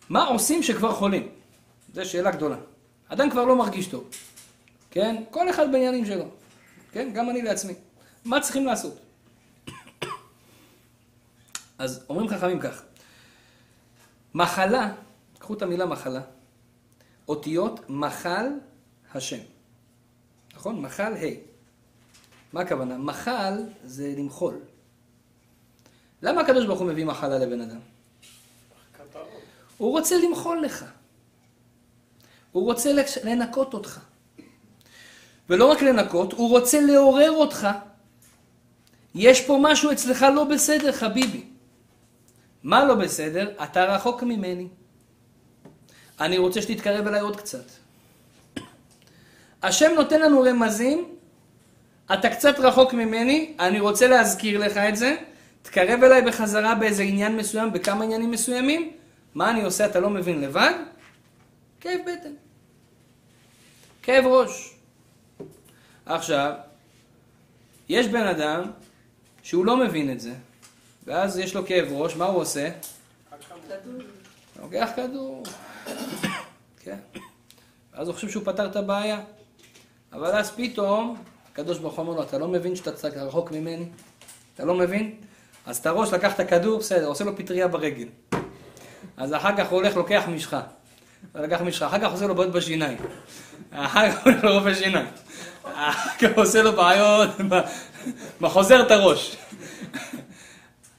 [0.08, 1.28] מה עושים שכבר חולים?
[1.94, 2.56] זו שאלה גדולה.
[3.12, 4.10] אדם כבר לא מרגיש טוב,
[4.90, 5.24] כן?
[5.30, 6.24] כל אחד בעניינים שלו,
[6.92, 7.10] כן?
[7.14, 7.72] גם אני לעצמי.
[8.24, 8.98] מה צריכים לעשות?
[11.78, 12.82] אז אומרים חכמים כך,
[14.34, 14.92] מחלה,
[15.38, 16.20] קחו את המילה מחלה,
[17.28, 18.46] אותיות מחל
[19.14, 19.40] השם.
[20.54, 20.80] נכון?
[20.80, 21.52] מחל ה'.
[22.52, 22.98] מה הכוונה?
[22.98, 24.60] מחל זה למחול.
[26.22, 27.80] למה הקדוש ברוך הוא מביא מחלה לבן אדם?
[29.78, 30.84] הוא רוצה למחול לך.
[32.52, 32.92] הוא רוצה
[33.24, 34.00] לנקות אותך.
[35.48, 37.68] ולא רק לנקות, הוא רוצה לעורר אותך.
[39.14, 41.44] יש פה משהו אצלך לא בסדר, חביבי.
[42.62, 43.50] מה לא בסדר?
[43.62, 44.68] אתה רחוק ממני.
[46.20, 47.64] אני רוצה שתתקרב אליי עוד קצת.
[49.62, 51.04] השם נותן לנו רמזים,
[52.12, 55.16] אתה קצת רחוק ממני, אני רוצה להזכיר לך את זה,
[55.62, 58.90] תקרב אליי בחזרה באיזה עניין מסוים, בכמה עניינים מסוימים,
[59.34, 60.72] מה אני עושה אתה לא מבין לבד?
[61.82, 62.32] כאב בטן.
[64.02, 64.74] כאב ראש.
[66.06, 66.52] עכשיו,
[67.88, 68.70] יש בן אדם
[69.42, 70.32] שהוא לא מבין את זה,
[71.04, 72.70] ואז יש לו כאב ראש, מה הוא עושה?
[74.62, 75.42] לוקח כדור.
[76.80, 76.96] כן.
[77.94, 79.20] ואז הוא חושב שהוא פתר את הבעיה.
[80.12, 83.88] אבל אז פתאום, הקדוש ברוך הוא אומר לו, אתה לא מבין שאתה רחוק ממני?
[84.54, 85.20] אתה לא מבין?
[85.66, 88.08] אז את הראש לקח את הכדור, בסדר, עושה לו פטריה ברגל.
[89.16, 90.62] אז אחר כך הוא הולך, לוקח משחה.
[91.34, 92.98] לקח משחה, אחר כך עושה לו בעיות בשיניים.
[93.70, 95.06] אחר כך הוא הולך לרופא שיניים.
[95.64, 97.30] אחר כך עושה לו בעיות,
[98.40, 99.36] מחוזר את הראש.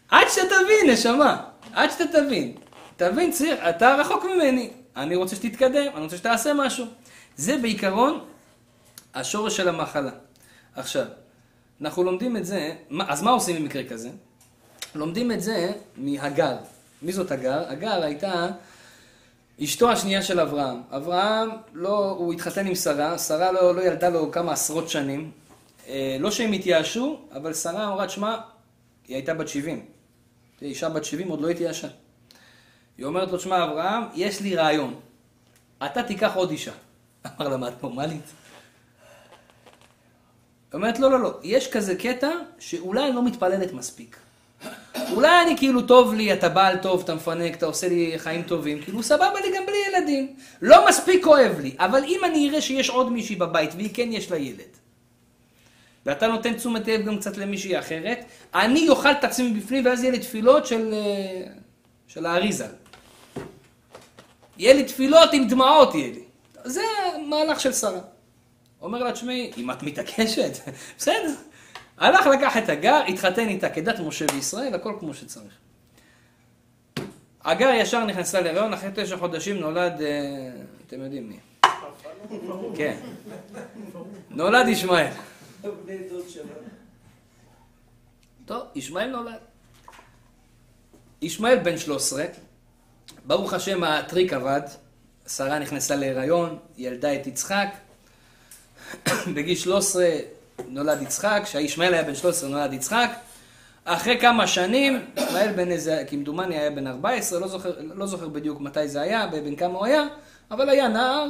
[0.09, 2.53] עד שתבין, נשמה, עד שאתה תבין.
[2.95, 6.85] תבין, ציר, אתה רחוק ממני, אני רוצה שתתקדם, אני רוצה שתעשה משהו.
[7.35, 8.19] זה בעיקרון
[9.13, 10.11] השורש של המחלה.
[10.75, 11.05] עכשיו,
[11.81, 12.73] אנחנו לומדים את זה,
[13.07, 14.09] אז מה עושים במקרה כזה?
[14.95, 16.55] לומדים את זה מהגר.
[17.01, 17.63] מי זאת הגר?
[17.67, 18.47] הגר הייתה
[19.61, 20.81] אשתו השנייה של אברהם.
[20.91, 25.31] אברהם, לא, הוא התחתן עם שרה, שרה לא, לא ילדה לו כמה עשרות שנים.
[25.87, 28.37] אה, לא שהם התייאשו, אבל שרה אמרה, שמע,
[29.07, 29.85] היא הייתה בת 70.
[30.61, 31.87] אישה בת 70 עוד לא התייאשה.
[32.97, 34.99] היא אומרת לו, שמע, אברהם, יש לי רעיון.
[35.85, 36.71] אתה תיקח עוד אישה.
[37.25, 38.11] אמר לה, מה את נורמלית?
[40.71, 44.17] היא אומרת, לא, לא, לא, יש כזה קטע שאולי לא מתפללת מספיק.
[45.11, 48.81] אולי אני כאילו טוב לי, אתה בעל טוב, אתה מפנק, אתה עושה לי חיים טובים,
[48.81, 50.35] כאילו סבבה לי גם בלי ילדים.
[50.61, 54.31] לא מספיק כואב לי, אבל אם אני אראה שיש עוד מישהי בבית, והיא כן יש
[54.31, 54.77] לה ילד,
[56.05, 60.11] ואתה נותן תשומת לב גם קצת למישהי אחרת, אני אוכל את עצמי בפנים, ואז יהיה
[60.11, 61.47] לי תפילות של, אה,
[62.07, 62.67] של האריזה.
[64.57, 66.23] יהיה לי תפילות עם דמעות, יהיה לי.
[66.63, 66.81] זה
[67.27, 68.01] מהלך של שרה.
[68.81, 70.57] אומר לה, תשמעי, אם את מתעקשת,
[70.97, 71.33] בסדר.
[72.03, 75.53] הלך, לקח את הגר, התחתן איתה כדת משה וישראל, הכל כמו שצריך.
[77.43, 80.51] הגר ישר נכנסה להריון, אחרי תשע חודשים נולד, אה,
[80.87, 81.39] אתם יודעים מי.
[82.75, 82.97] כן.
[84.29, 85.11] נולד ישמעאל.
[88.45, 89.39] טוב, ישמעאל נולד.
[91.21, 92.25] ישמעאל בן 13,
[93.25, 94.61] ברוך השם הטריק עבד,
[95.27, 97.67] שרה נכנסה להיריון, ילדה את יצחק,
[99.35, 100.05] בגיל 13
[100.73, 103.09] נולד יצחק, כשהישמעאל היה בן 13 נולד יצחק,
[103.85, 108.61] אחרי כמה שנים, ישמעאל בן איזה, כמדומני היה בן 14, לא זוכר, לא זוכר בדיוק
[108.61, 110.03] מתי זה היה, בן כמה הוא היה,
[110.51, 111.29] אבל היה נער,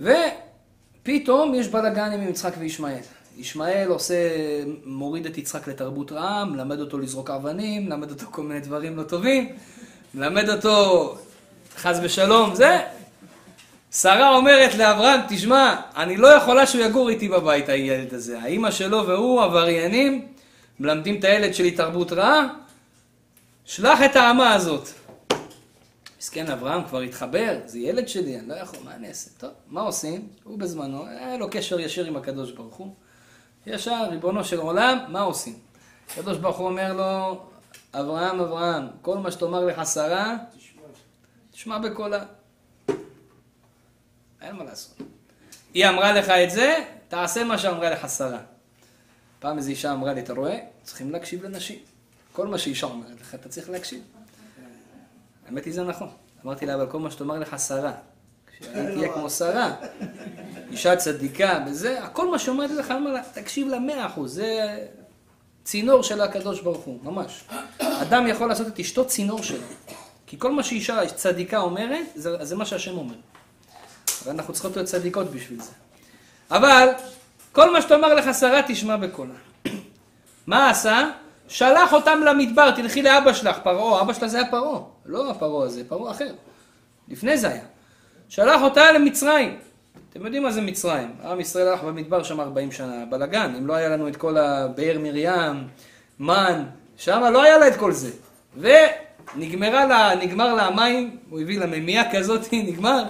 [0.00, 3.00] ופתאום יש בלאגן עם יצחק וישמעאל.
[3.36, 4.14] ישמעאל עושה,
[4.84, 9.02] מוריד את יצחק לתרבות רעם, מלמד אותו לזרוק אבנים, מלמד אותו כל מיני דברים לא
[9.02, 9.56] טובים,
[10.14, 11.18] מלמד אותו
[11.76, 12.78] חס ושלום, זה.
[13.92, 18.40] שרה אומרת לאברהם, תשמע, אני לא יכולה שהוא יגור איתי בבית, הילד הזה.
[18.42, 20.28] האימא שלו והוא עבריינים,
[20.80, 22.46] מלמדים את הילד שלי תרבות רעה,
[23.64, 24.88] שלח את האמה הזאת.
[26.20, 29.30] מסכן אברהם כבר התחבר, זה ילד שלי, אני לא יכול, מה אני אעשה?
[29.38, 30.28] טוב, מה עושים?
[30.44, 32.94] הוא בזמנו, היה לו קשר ישיר עם הקדוש ברוך הוא.
[33.66, 35.54] ישר, ריבונו של עולם, מה עושים?
[36.12, 37.40] הקדוש ברוך הוא אומר לו,
[37.94, 40.36] אברהם, אברהם, כל מה שתאמר לך שרה,
[41.52, 42.24] תשמע בקולה.
[44.42, 44.96] אין מה לעשות.
[45.74, 48.40] היא אמרה לך את זה, תעשה מה שאמרה לך שרה.
[49.38, 50.58] פעם איזו אישה אמרה לי, אתה רואה?
[50.82, 51.78] צריכים להקשיב לנשים.
[52.32, 54.02] כל מה שאישה אומרת לך, אתה צריך להקשיב.
[55.46, 56.08] האמת היא זה נכון.
[56.44, 57.92] אמרתי לה, אבל כל מה שתאמר לך שרה,
[58.46, 59.76] כשהיא תהיה כמו שרה,
[60.70, 62.94] אישה צדיקה וזה, כל מה שאומרת לך,
[63.34, 64.78] תקשיב לה מאה אחוז, זה
[65.64, 67.44] צינור של הקדוש ברוך הוא, ממש.
[67.78, 69.66] אדם יכול לעשות את אשתו צינור שלו.
[70.26, 73.14] כי כל מה שאישה צדיקה אומרת, זה, זה מה שהשם אומר.
[74.24, 75.72] ואנחנו צריכות להיות צדיקות בשביל זה.
[76.50, 76.88] אבל,
[77.52, 79.34] כל מה שתאמר לך שרה תשמע בקולה.
[80.46, 81.10] מה עשה?
[81.48, 85.82] שלח אותם למדבר, תלכי לאבא שלך, פרעה, אבא שלה זה היה פרעה, לא הפרעה הזה,
[85.88, 86.32] פרעה אחר.
[87.08, 87.62] לפני זה היה.
[88.28, 89.58] שלח אותה למצרים.
[90.10, 91.14] אתם יודעים מה זה מצרים?
[91.24, 94.98] עם ישראל הלך במדבר שם 40 שנה, בלאגן, אם לא היה לנו את כל הבאר
[94.98, 95.68] מרים,
[96.18, 96.64] מן,
[96.96, 98.10] שם לא היה לה את כל זה.
[98.56, 103.04] ונגמרה לה, לה המים, הוא הביא לה ממייה כזאת, נגמר.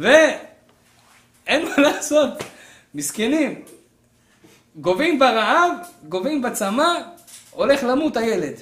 [0.00, 2.30] ואין מה לעשות,
[2.94, 3.64] מסכנים.
[4.76, 5.72] גובים ברעב,
[6.08, 6.94] גובים בצמא,
[7.50, 8.54] הולך למות הילד.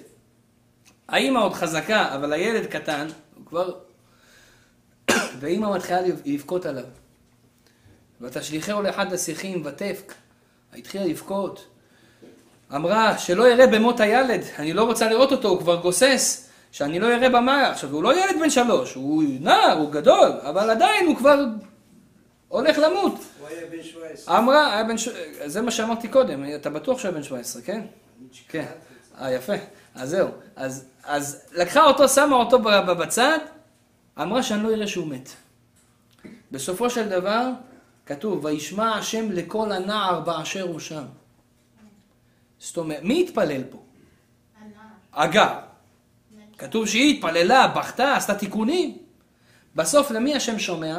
[1.09, 3.75] האימא עוד חזקה, אבל הילד קטן, הוא כבר...
[5.41, 6.85] ואימא מתחילה לבכות עליו.
[8.21, 10.15] ותשליכהו לאחד השיחים ותפק.
[10.75, 11.67] התחילה לבכות.
[12.75, 17.07] אמרה שלא יראה במות הילד, אני לא רוצה לראות אותו, הוא כבר גוסס, שאני לא
[17.07, 17.71] יראה במה.
[17.71, 21.45] עכשיו, הוא לא ילד בן שלוש, הוא נער, הוא גדול, אבל עדיין הוא כבר
[22.49, 23.15] הולך למות.
[23.41, 24.39] הוא היה בן 17.
[24.39, 25.09] אמרה, היה בן ש...
[25.47, 27.81] זה מה שאמרתי קודם, אתה בטוח שהיה בן 17, כן?
[28.49, 28.67] כן.
[29.21, 29.53] אה, יפה.
[29.95, 30.29] אז זהו.
[30.57, 33.39] אז, אז לקחה אותו, שמה אותו בצד,
[34.23, 35.29] אמרה שאני לא אראה שהוא מת.
[36.51, 37.51] בסופו של דבר,
[38.07, 41.05] כתוב, וישמע השם לכל הנער באשר הוא שם.
[42.59, 43.79] זאת אומרת, מי התפלל פה?
[45.15, 45.59] הגר.
[46.59, 48.99] כתוב שהיא התפללה, בכתה, עשתה תיקונים.
[49.77, 50.99] בסוף למי השם שומע?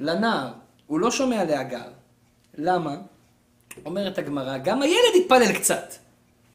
[0.00, 0.52] לנער.
[0.86, 1.88] הוא לא שומע להגר.
[2.54, 2.96] למה?
[3.84, 5.92] אומרת הגמרא, גם הילד התפלל קצת.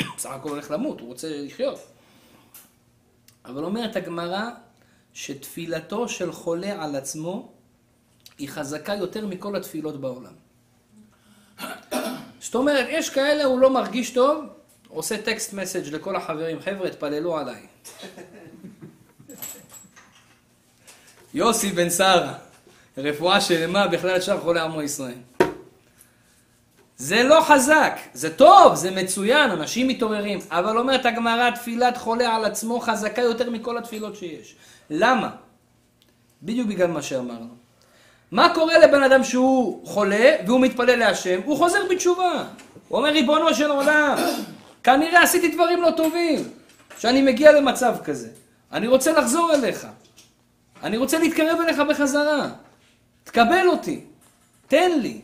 [0.18, 1.80] בסך הכל הולך למות, הוא רוצה לחיות.
[3.46, 4.50] אבל אומרת הגמרא
[5.14, 7.52] שתפילתו של חולה על עצמו
[8.38, 10.34] היא חזקה יותר מכל התפילות בעולם.
[12.40, 14.46] זאת אומרת, יש כאלה, הוא לא מרגיש טוב,
[14.94, 17.62] עושה טקסט מסאג' לכל החברים, חבר'ה, תפללו עליי.
[21.34, 22.34] יוסי בן שרה,
[22.98, 25.14] רפואה שלמה בכלל שאר חולי עמו ישראל.
[26.98, 32.46] זה לא חזק, זה טוב, זה מצוין, אנשים מתעוררים, אבל אומרת הגמרא, תפילת חולה על
[32.46, 34.56] עצמו חזקה יותר מכל התפילות שיש.
[34.90, 35.30] למה?
[36.44, 37.56] בדיוק בגלל מה שאמרנו.
[38.32, 41.40] מה קורה לבן אדם שהוא חולה והוא מתפלל להשם?
[41.46, 42.44] הוא חוזר בתשובה.
[42.88, 44.18] הוא אומר, ריבונו של עולם,
[44.84, 46.40] כנראה עשיתי דברים לא טובים,
[46.98, 48.30] שאני מגיע למצב כזה.
[48.72, 49.88] אני רוצה לחזור אליך.
[50.84, 52.50] אני רוצה להתקרב אליך בחזרה.
[53.24, 54.06] תקבל אותי.
[54.68, 55.22] תן לי.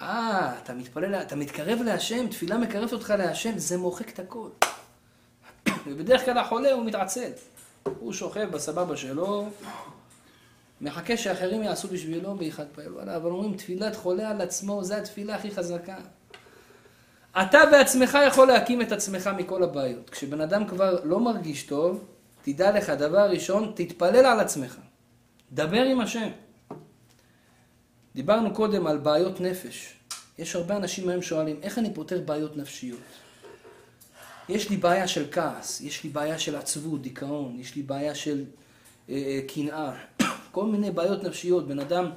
[0.00, 4.48] אה, אתה מתפלל, אתה מתקרב להשם, תפילה מקרבת אותך להשם, זה מוחק את הכל.
[5.86, 7.30] ובדרך כלל החולה הוא מתעצל.
[7.82, 9.48] הוא שוכב בסבבה שלו,
[10.80, 15.50] מחכה שאחרים יעשו בשבילו ויכפלו עליו, אבל אומרים תפילת חולה על עצמו, זה התפילה הכי
[15.50, 15.96] חזקה.
[17.32, 20.10] אתה בעצמך יכול להקים את עצמך מכל הבעיות.
[20.10, 22.04] כשבן אדם כבר לא מרגיש טוב,
[22.42, 24.76] תדע לך, דבר ראשון, תתפלל על עצמך.
[25.52, 26.28] דבר עם השם.
[28.14, 29.94] דיברנו קודם על בעיות נפש.
[30.38, 33.00] יש הרבה אנשים היום שואלים, איך אני פותר בעיות נפשיות?
[34.48, 38.44] יש לי בעיה של כעס, יש לי בעיה של עצבות, דיכאון, יש לי בעיה של
[39.08, 39.92] אה, אה, קנאה,
[40.52, 41.68] כל מיני בעיות נפשיות.
[41.68, 42.10] בן אדם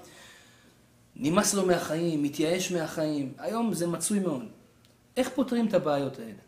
[1.16, 3.34] נמאס לו מהחיים, מתייאש מהחיים.
[3.38, 4.45] היום זה מצוי מאוד.
[5.18, 6.41] איך פותרים את הבעיות האלה?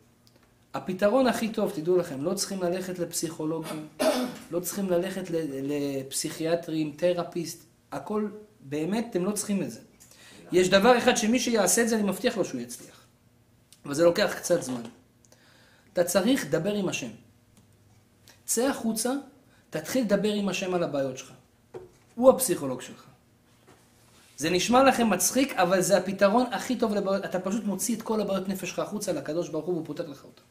[0.74, 3.88] הפתרון הכי טוב, תדעו לכם, לא צריכים ללכת לפסיכולוגים,
[4.52, 5.24] לא צריכים ללכת
[5.64, 8.28] לפסיכיאטרים, תרפיסט, הכל,
[8.60, 9.80] באמת, אתם לא צריכים את זה.
[10.52, 13.06] יש דבר אחד שמי שיעשה את זה, אני מבטיח לו שהוא יצליח.
[13.86, 14.82] אבל זה לוקח קצת זמן.
[15.94, 17.10] אתה צריך לדבר עם השם.
[18.46, 19.12] צא החוצה,
[19.70, 21.32] תתחיל לדבר עם השם על הבעיות שלך.
[22.16, 23.06] הוא הפסיכולוג שלך.
[24.38, 27.26] זה נשמע לכם מצחיק, אבל זה הפתרון הכי טוב לבעיות.
[27.26, 30.24] אתה פשוט מוציא את כל הבעיות נפש שלך החוצה לקדוש ברוך הוא והוא פותר לך
[30.24, 30.42] אותה.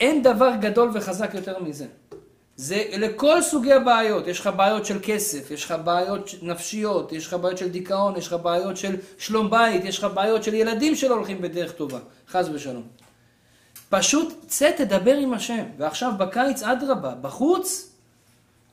[0.00, 1.86] אין דבר גדול וחזק יותר מזה.
[2.56, 7.34] זה לכל סוגי הבעיות, יש לך בעיות של כסף, יש לך בעיות נפשיות, יש לך
[7.34, 11.14] בעיות של דיכאון, יש לך בעיות של שלום בית, יש לך בעיות של ילדים שלא
[11.14, 11.98] הולכים בדרך טובה,
[12.28, 12.82] חס ושלום.
[13.88, 17.92] פשוט צא תדבר עם השם, ועכשיו בקיץ אדרבה, בחוץ,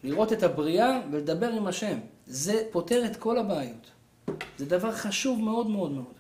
[0.04, 1.98] לראות את הבריאה ולדבר עם השם.
[2.28, 3.91] זה פותר את כל הבעיות.
[4.57, 6.13] זה דבר חשוב מאוד מאוד מאוד.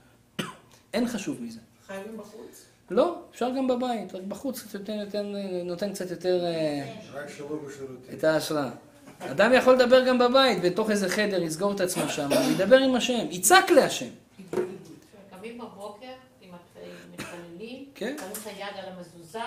[0.93, 1.59] אין חשוב מזה.
[1.87, 2.65] חייבים בחוץ?
[2.91, 5.25] לא, אפשר גם בבית, רק בחוץ קצת יותר, יותר,
[5.65, 6.93] נותן קצת יותר אה.
[8.13, 8.69] את ההשראה.
[9.19, 13.27] אדם יכול לדבר גם בבית, בתוך איזה חדר, יסגור את עצמו שם, וידבר עם השם,
[13.31, 14.09] יצעק להשם.
[15.29, 16.07] קמים בבוקר
[16.41, 16.51] עם
[17.11, 18.15] מתפללים, כן.
[18.19, 19.39] שמים את היד על המזוזה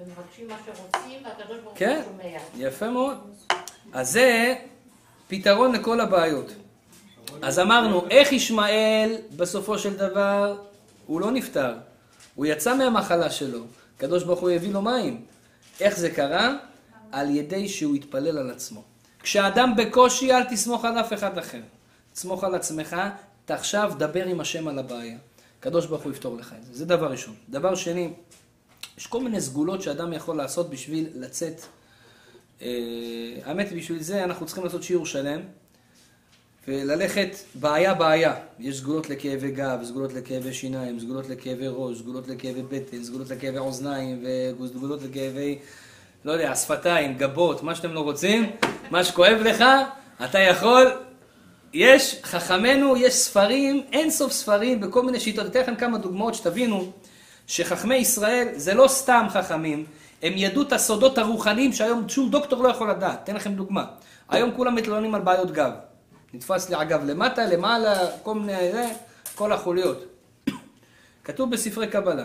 [0.00, 2.02] ומבקשים מה שרוצים, והקדוש ברוך הוא כן.
[2.04, 2.38] שומע.
[2.56, 3.16] יפה מאוד.
[3.92, 4.54] אז זה
[5.32, 6.52] פתרון לכל הבעיות.
[7.42, 10.58] אז אמרנו, איך ישמעאל בסופו של דבר,
[11.06, 11.74] הוא לא נפטר.
[12.34, 13.64] הוא יצא מהמחלה שלו.
[13.96, 15.24] הקדוש ברוך הוא הביא לו מים.
[15.80, 16.54] איך זה קרה?
[17.12, 18.82] על ידי שהוא התפלל על עצמו.
[19.22, 21.60] כשאדם בקושי, אל תסמוך על אף אחד אחר.
[22.12, 22.96] תסמוך על עצמך,
[23.48, 25.18] עכשיו דבר עם השם על הבעיה.
[25.58, 26.74] הקדוש ברוך הוא יפתור לך את זה.
[26.74, 27.34] זה דבר ראשון.
[27.48, 28.12] דבר שני,
[28.98, 31.60] יש כל מיני סגולות שאדם יכול לעשות בשביל לצאת
[33.44, 35.40] האמת היא, בשביל זה אנחנו צריכים לעשות שיעור שלם
[36.68, 38.34] וללכת בעיה בעיה.
[38.58, 43.58] יש סגולות לכאבי גב, סגולות לכאבי שיניים, סגולות לכאבי ראש, סגולות לכאבי בטן, סגולות לכאבי
[43.58, 44.24] אוזניים
[44.60, 45.58] וסגולות לכאבי,
[46.24, 48.50] לא יודע, שפתיים, גבות, מה שאתם לא רוצים,
[48.90, 49.64] מה שכואב לך,
[50.24, 50.92] אתה יכול.
[51.72, 55.46] יש, חכמינו, יש ספרים, אין סוף ספרים בכל מיני שיטות.
[55.46, 56.92] אתן לכם כמה דוגמאות שתבינו
[57.46, 59.84] שחכמי ישראל זה לא סתם חכמים,
[60.22, 63.20] הם ידעו את הסודות הרוחניים שהיום שום דוקטור לא יכול לדעת.
[63.24, 63.84] אתן לכם דוגמה.
[64.28, 65.72] היום כולם מתלוננים על בעיות גב.
[66.34, 68.92] נתפס לי אגב למטה, למעלה, כל מיני, זה,
[69.34, 70.04] כל החוליות.
[71.24, 72.24] כתוב בספרי קבלה.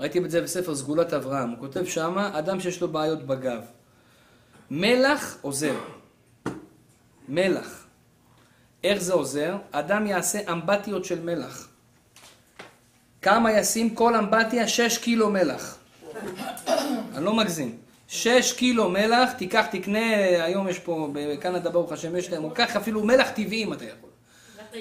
[0.00, 3.60] ראיתי את זה בספר סגולת אברהם, הוא כותב שמה, אדם שיש לו בעיות בגב.
[4.70, 5.74] מלח עוזר.
[7.28, 7.84] מלח.
[8.84, 9.56] איך זה עוזר?
[9.70, 11.68] אדם יעשה אמבטיות של מלח.
[13.22, 14.68] כמה ישים כל אמבטיה?
[14.68, 15.77] 6 קילו מלח.
[17.14, 17.76] אני לא מגזים.
[18.08, 20.14] 6 קילו מלח, תיקח, תקנה,
[20.44, 23.84] היום יש פה, בקנדה ברוך השם יש להם, או קח אפילו מלח טבעי אם אתה
[23.84, 24.10] יכול.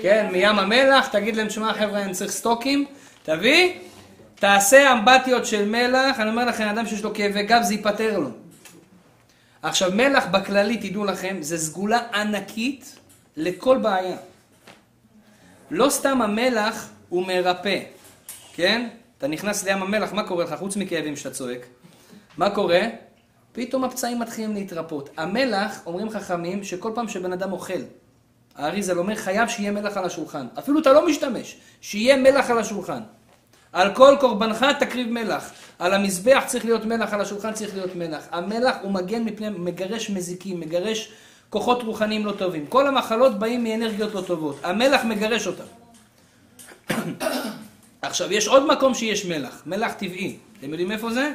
[0.01, 2.85] כן, מים המלח, תגיד להם, שמע חבר'ה, אני צריך סטוקים,
[3.23, 3.73] תביא,
[4.35, 8.29] תעשה אמבטיות של מלח, אני אומר לכם, אדם שיש לו כאבי גב, זה ייפטר לו.
[9.61, 12.95] עכשיו, מלח בכללי, תדעו לכם, זה סגולה ענקית
[13.37, 14.17] לכל בעיה.
[15.71, 17.79] לא סתם המלח הוא מרפא,
[18.53, 18.87] כן?
[19.17, 20.53] אתה נכנס לים המלח, מה קורה לך?
[20.53, 21.65] חוץ מכאבים שאתה צועק.
[22.37, 22.81] מה קורה?
[23.51, 25.09] פתאום הפצעים מתחילים להתרפות.
[25.17, 27.81] המלח, אומרים חכמים, שכל פעם שבן אדם אוכל,
[28.55, 30.47] האריזל אומר, חייב שיהיה מלח על השולחן.
[30.59, 32.99] אפילו אתה לא משתמש, שיהיה מלח על השולחן.
[33.73, 35.51] על כל קורבנך תקריב מלח.
[35.79, 38.27] על המזבח צריך להיות מלח, על השולחן צריך להיות מלח.
[38.31, 41.11] המלח הוא מגן מפני, מגרש מזיקים, מגרש
[41.49, 42.65] כוחות רוחניים לא טובים.
[42.67, 44.59] כל המחלות באים מאנרגיות לא טובות.
[44.63, 45.63] המלח מגרש אותם.
[48.01, 50.37] עכשיו, יש עוד מקום שיש מלח, מלח טבעי.
[50.59, 51.31] אתם יודעים איפה זה?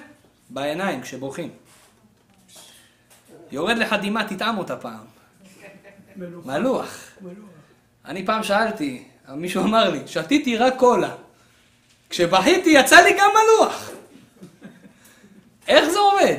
[0.50, 1.50] בעיניים, כשבוכים.
[3.52, 5.04] יורד לך דמעה, תטעם אותה פעם.
[6.16, 7.10] מלוח.
[8.04, 11.14] אני פעם שאלתי, מישהו אמר לי, שתיתי רק קולה.
[12.10, 13.90] כשבכיתי יצא לי גם מלוח.
[15.68, 16.38] איך זה עובד?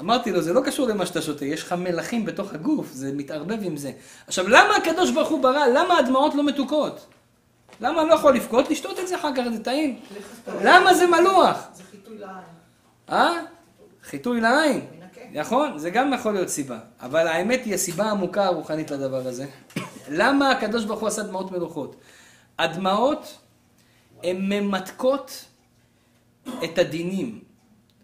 [0.00, 3.58] אמרתי לו, זה לא קשור למה שאתה שותה, יש לך מלחים בתוך הגוף, זה מתערבב
[3.62, 3.92] עם זה.
[4.26, 5.66] עכשיו, למה הקדוש ברוך הוא ברא?
[5.66, 7.06] למה הדמעות לא מתוקות?
[7.80, 8.70] למה אני לא יכול לבכות?
[8.70, 10.00] לשתות את זה אחר כך, זה טעים.
[10.62, 11.68] למה זה מלוח?
[11.74, 12.36] זה חיטוי לעין.
[13.10, 13.32] אה?
[14.02, 14.80] חיטוי לעין.
[15.34, 16.78] נכון, זה גם יכול להיות סיבה.
[17.00, 19.46] אבל האמת היא הסיבה העמוקה הרוחנית לדבר הזה.
[20.08, 21.96] למה הקדוש ברוך הוא עשה דמעות מלוכות?
[22.58, 23.38] הדמעות
[24.22, 25.44] הן ממתקות
[26.64, 27.40] את הדינים.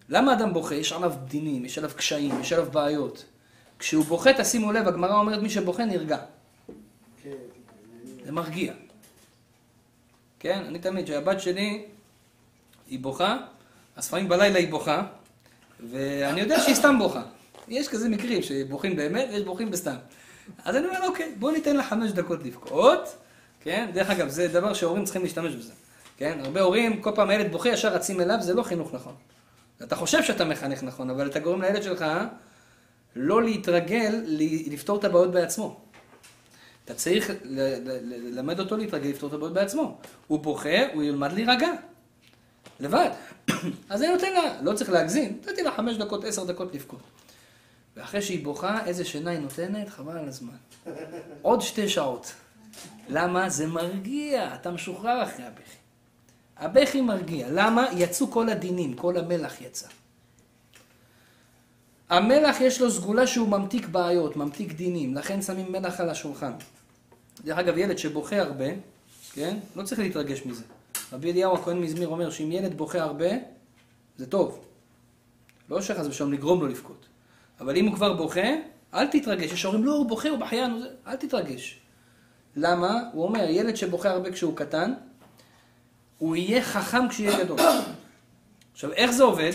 [0.09, 0.75] למה אדם בוכה?
[0.75, 3.25] יש עליו דינים, יש עליו קשיים, יש עליו בעיות.
[3.79, 6.18] כשהוא בוכה, תשימו לב, הגמרא אומרת מי שבוכה נרגע.
[8.25, 8.73] זה מרגיע.
[10.41, 10.62] כן?
[10.68, 11.84] אני תמיד, כשהבת שלי,
[12.86, 13.36] היא בוכה,
[13.97, 15.03] אז לפעמים בלילה היא בוכה,
[15.91, 17.22] ואני יודע שהיא סתם בוכה.
[17.68, 19.95] יש כזה מקרים שבוכים באמת ויש בוכים בסתם.
[20.64, 23.16] אז אני אומר, אוקיי, בוא ניתן לה חמש דקות לבכות,
[23.61, 23.91] כן?
[23.95, 25.72] דרך אגב, זה דבר שהורים צריכים להשתמש בזה.
[26.16, 26.38] כן?
[26.45, 29.14] הרבה הורים, כל פעם הילד בוכה, ישר רצים אליו, זה לא חינוך נכון.
[29.82, 32.05] אתה חושב שאתה מחנך נכון, אבל אתה גורם לילד שלך
[33.16, 34.20] לא להתרגל
[34.70, 35.80] לפתור את הבעיות בעצמו.
[36.85, 39.99] אתה צריך ללמד אותו להתרגל לפתור את הבעיות בעצמו.
[40.26, 41.68] הוא בוכה, הוא ילמד להירגע.
[42.81, 43.11] לבד.
[43.91, 47.01] אז אני נותן לה, לא צריך להגזים, נתתי לה חמש דקות, עשר דקות לבכות.
[47.97, 49.89] ואחרי שהיא בוכה, איזה שינה היא נותנת?
[49.89, 50.57] חבל על הזמן.
[51.43, 52.33] עוד שתי שעות.
[53.09, 53.49] למה?
[53.49, 55.76] זה מרגיע, אתה משוחרר אחרי הבכי.
[56.57, 57.49] הבכי מרגיע.
[57.51, 57.87] למה?
[57.97, 59.87] יצאו כל הדינים, כל המלח יצא.
[62.11, 66.53] המלח יש לו סגולה שהוא ממתיק בעיות, ממתיק דינים, לכן שמים מלח על השולחן.
[67.45, 68.67] דרך אגב, ילד שבוכה הרבה,
[69.33, 69.57] כן?
[69.77, 70.63] לא צריך להתרגש מזה.
[71.13, 73.29] רבי אליהו הכהן מזמיר אומר שאם ילד בוכה הרבה,
[74.17, 74.65] זה טוב.
[75.69, 77.07] לא שחס ושלום לגרום לו לבכות.
[77.61, 78.49] אבל אם הוא כבר בוכה,
[78.95, 79.53] אל תתרגש.
[79.53, 81.81] יש הורים, לא, הוא בוכה, הוא בחיין, אל תתרגש.
[82.57, 83.01] למה?
[83.13, 84.95] הוא אומר, ילד שבוכה הרבה כשהוא קטן,
[86.19, 87.61] הוא יהיה חכם כשיהיה גדול.
[88.73, 89.53] עכשיו, איך זה עובד?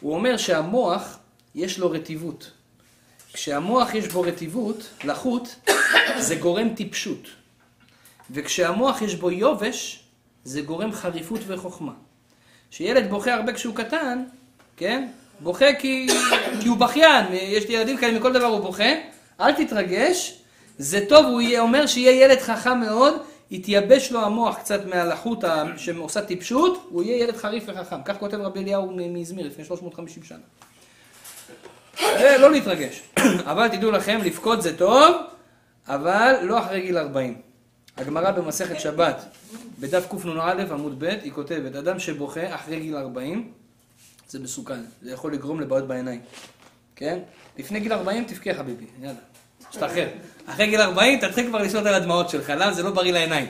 [0.00, 1.18] הוא אומר שהמוח,
[1.54, 2.50] יש לו רטיבות.
[3.32, 5.56] כשהמוח יש בו רטיבות, לחות,
[6.18, 7.28] זה גורם טיפשות.
[8.30, 10.04] וכשהמוח יש בו יובש,
[10.44, 11.92] זה גורם חריפות וחוכמה.
[12.70, 14.24] כשילד בוכה הרבה כשהוא קטן,
[14.76, 15.08] כן?
[15.40, 16.06] בוכה כי,
[16.60, 18.92] כי הוא בכיין, יש לי ילדים כאלה, מכל דבר הוא בוכה,
[19.40, 20.38] אל תתרגש,
[20.78, 23.14] זה טוב, הוא יהיה, אומר שיהיה ילד חכם מאוד,
[23.50, 25.44] יתייבש לו המוח קצת מהלחות
[25.76, 27.96] שעושה טיפשות, הוא יהיה ילד חריף וחכם.
[28.04, 30.38] כך כותב רבי אליהו מאזמיר לפני 350 שנה.
[32.38, 33.02] לא להתרגש.
[33.50, 35.16] אבל תדעו לכם, לבכות זה טוב,
[35.88, 37.34] אבל לא אחרי גיל 40.
[37.96, 39.24] הגמרא במסכת שבת,
[39.78, 43.52] בדף קנ"א עמוד ב', היא כותבת, אדם שבוכה אחרי גיל 40,
[44.28, 46.20] זה מסוכן, זה יכול לגרום לבעיות בעיניים,
[46.96, 47.18] כן?
[47.58, 49.14] לפני גיל 40 תבכה חביבי, יאללה,
[49.70, 50.08] תשתחרר.
[50.46, 52.72] אחרי גיל 40 תתחיל כבר לשלוט על הדמעות שלך, למה?
[52.72, 53.46] זה לא בריא לעיניים,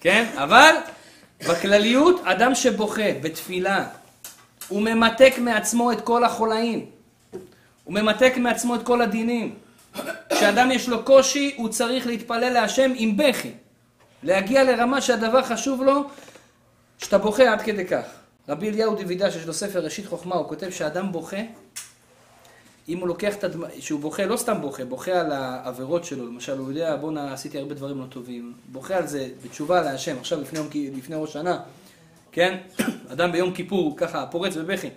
[0.00, 0.26] כן?
[0.34, 0.74] אבל
[1.48, 3.86] בכלליות, אדם שבוכה בתפילה,
[4.68, 6.86] הוא ממתק מעצמו את כל החולאים,
[7.86, 9.54] הוא ממתק מעצמו את כל הדינים.
[10.30, 13.52] כשאדם יש לו קושי, הוא צריך להתפלל להשם עם בכי.
[14.22, 16.04] להגיע לרמה שהדבר חשוב לו,
[16.98, 18.04] שאתה בוכה עד כדי כך.
[18.48, 21.36] רבי אליהו דיווידה, שיש לו ספר ראשית חוכמה, הוא כותב שאדם בוכה,
[22.88, 26.58] אם הוא לוקח את הדמעות, שהוא בוכה, לא סתם בוכה, בוכה על העבירות שלו, למשל,
[26.58, 30.90] הוא יודע, בואנה, עשיתי הרבה דברים לא טובים, בוכה על זה בתשובה להשם, עכשיו לפני,
[30.96, 31.60] לפני ראש שנה,
[32.32, 32.58] כן?
[33.12, 34.88] אדם ביום כיפור ככה פורץ בבכי.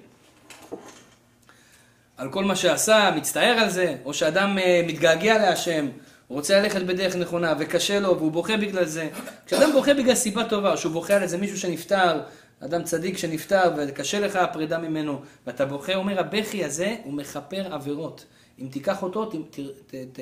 [2.20, 5.88] על כל מה שעשה, מצטער על זה, או שאדם אה, מתגעגע להשם,
[6.28, 9.10] רוצה ללכת בדרך נכונה וקשה לו והוא בוכה בגלל זה.
[9.46, 12.22] כשאדם בוכה בגלל סיבה טובה, שהוא בוכה על איזה מישהו שנפטר,
[12.60, 18.26] אדם צדיק שנפטר וקשה לך הפרידה ממנו, ואתה בוכה, אומר הבכי הזה הוא מכפר עבירות.
[18.62, 20.20] אם תיקח אותו, ת, ת, ת, ת,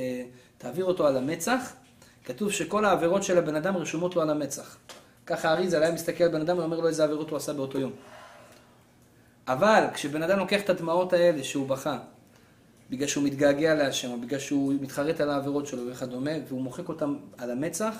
[0.57, 1.73] תעביר אותו על המצח,
[2.25, 4.77] כתוב שכל העבירות של הבן אדם רשומות לו על המצח.
[5.25, 7.91] ככה אריזה היה מסתכל על בן אדם ואומר לו איזה עבירות הוא עשה באותו יום.
[9.47, 11.97] אבל כשבן אדם לוקח את הדמעות האלה שהוא בכה,
[12.89, 17.15] בגלל שהוא מתגעגע להשם, או בגלל שהוא מתחרט על העבירות שלו וכדומה, והוא מוחק אותם
[17.37, 17.95] על המצח,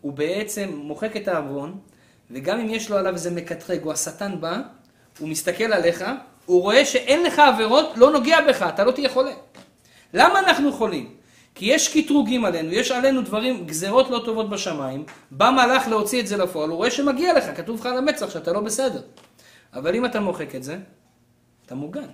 [0.00, 1.78] הוא בעצם מוחק את העוון,
[2.30, 4.60] וגם אם יש לו עליו איזה מקטרג, או השטן בא,
[5.18, 6.04] הוא מסתכל עליך,
[6.46, 9.32] הוא רואה שאין לך עבירות, לא נוגע בך, אתה לא תהיה חולה.
[10.14, 11.14] למה אנחנו חולים?
[11.54, 16.26] כי יש קטרוגים עלינו, יש עלינו דברים, גזרות לא טובות בשמיים, בא מלאך להוציא את
[16.26, 19.00] זה לפועל, הוא רואה שמגיע לך, כתוב לך על המצח שאתה לא בסדר.
[19.74, 20.78] אבל אם אתה מוחק את זה,
[21.66, 22.08] אתה מוגן.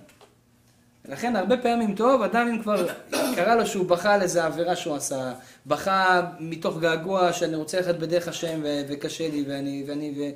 [1.05, 2.87] ולכן הרבה פעמים טוב, אדם אם כבר
[3.35, 5.33] קרה לו שהוא בכה על איזה עבירה שהוא עשה,
[5.67, 10.33] בכה מתוך געגוע שאני רוצה ללכת בדרך השם ו- וקשה לי ואני, ואני,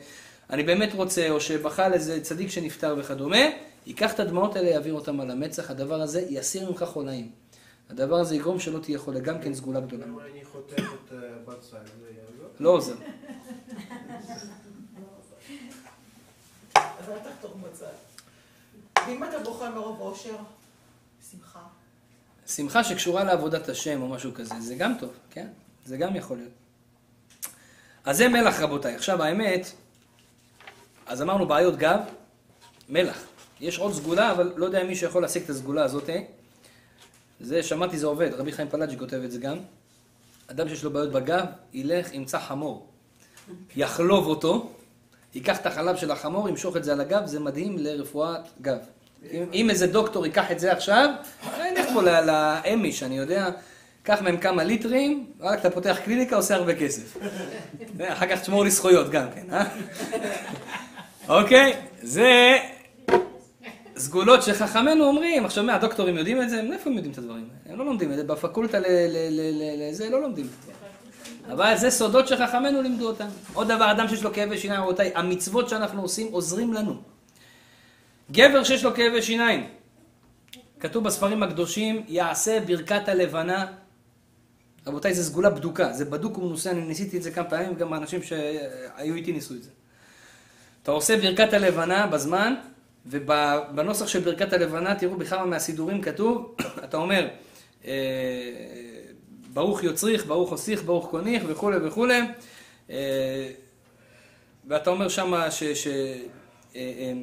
[0.50, 3.38] ואני באמת רוצה, או שבכה על איזה צדיק שנפטר וכדומה,
[3.86, 7.30] ייקח את הדמעות האלה, יעביר אותם על המצח, הדבר הזה יסיר ממך חולאים.
[7.90, 10.06] הדבר הזה יגרום שלא תהיה חולה, גם כן סגולה גדולה.
[10.06, 12.48] אם אני חותך את אה, בצל, זה יעזור?
[12.60, 12.96] לא עוזר.
[17.06, 17.86] אז אל תחתוך בצד.
[19.08, 20.36] ואם אתה בוכה מרוב אושר,
[21.32, 21.60] שמחה.
[22.48, 25.48] שמחה שקשורה לעבודת השם או משהו כזה, זה גם טוב, כן?
[25.86, 26.52] זה גם יכול להיות.
[28.06, 28.96] אז זה מלח רבותיי.
[28.96, 29.72] עכשיו האמת,
[31.06, 32.00] אז אמרנו בעיות גב,
[32.90, 33.24] מלח.
[33.62, 36.10] יש עוד סגולה, אבל לא יודע אם מישהו יכול להשיג את הסגולה הזאת.
[37.40, 38.34] זה, שמעתי, זה עובד.
[38.34, 39.58] רבי חיים פלאג'י כותב את זה גם.
[40.48, 42.88] אדם שיש לו בעיות בגב, ילך, ימצא חמור.
[43.76, 44.72] יחלוב אותו,
[45.36, 48.78] ייקח את החלב של החמור, ימשוך את זה על הגב, זה מדהים לרפואת גב.
[49.32, 51.10] אם, אם איזה דוקטור ייקח את זה עכשיו,
[51.58, 53.50] נלך פה לאמיש, אני יודע,
[54.04, 57.18] קח מהם כמה ליטרים, רק אתה פותח קליניקה, עושה הרבה כסף.
[58.14, 59.66] אחר כך תשמור לי זכויות גם כן, אה?
[61.28, 62.58] אוקיי, זה
[63.98, 66.62] סגולות שחכמינו אומרים, עכשיו מה, הדוקטורים יודעים את זה?
[66.62, 67.48] מאיפה הם יודעים את הדברים?
[67.70, 68.78] הם לא לומדים את זה, בפקולטה
[69.90, 70.48] לזה לא לומדים.
[71.52, 73.28] אבל זה סודות שחכמינו לימדו אותם.
[73.54, 77.02] עוד דבר, אדם שיש לו כאבי שיניים, רבותיי, המצוות שאנחנו עושים עוזרים לנו.
[78.32, 79.68] גבר שיש לו כאבי שיניים,
[80.80, 83.66] כתוב בספרים הקדושים, יעשה ברכת הלבנה.
[84.88, 88.24] רבותיי, זו סגולה בדוקה, זה בדוק ומנוסה, אני ניסיתי את זה כמה פעמים, גם האנשים
[88.24, 89.70] שהיו איתי ניסו את זה.
[90.84, 92.54] אתה עושה ברכת הלבנה בזמן,
[93.06, 97.28] ובנוסח של ברכת הלבנה, תראו בכמה מהסידורים כתוב, אתה אומר,
[97.86, 97.92] אה,
[99.56, 102.22] ברוך יוצריך, ברוך הוסיך, ברוך קוניך וכולי וכולי.
[102.90, 102.96] אה,
[104.68, 105.88] ואתה אומר שמה ש, ש,
[106.76, 107.14] אה,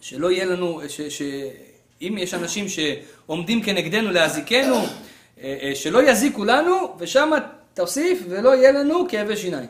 [0.00, 4.76] שלא יהיה לנו, שאם יש אנשים שעומדים כנגדנו להזיקנו,
[5.74, 7.30] שלא יזיקו לנו, ושם
[7.74, 9.68] תוסיף ולא יהיה לנו כאבי שיניים.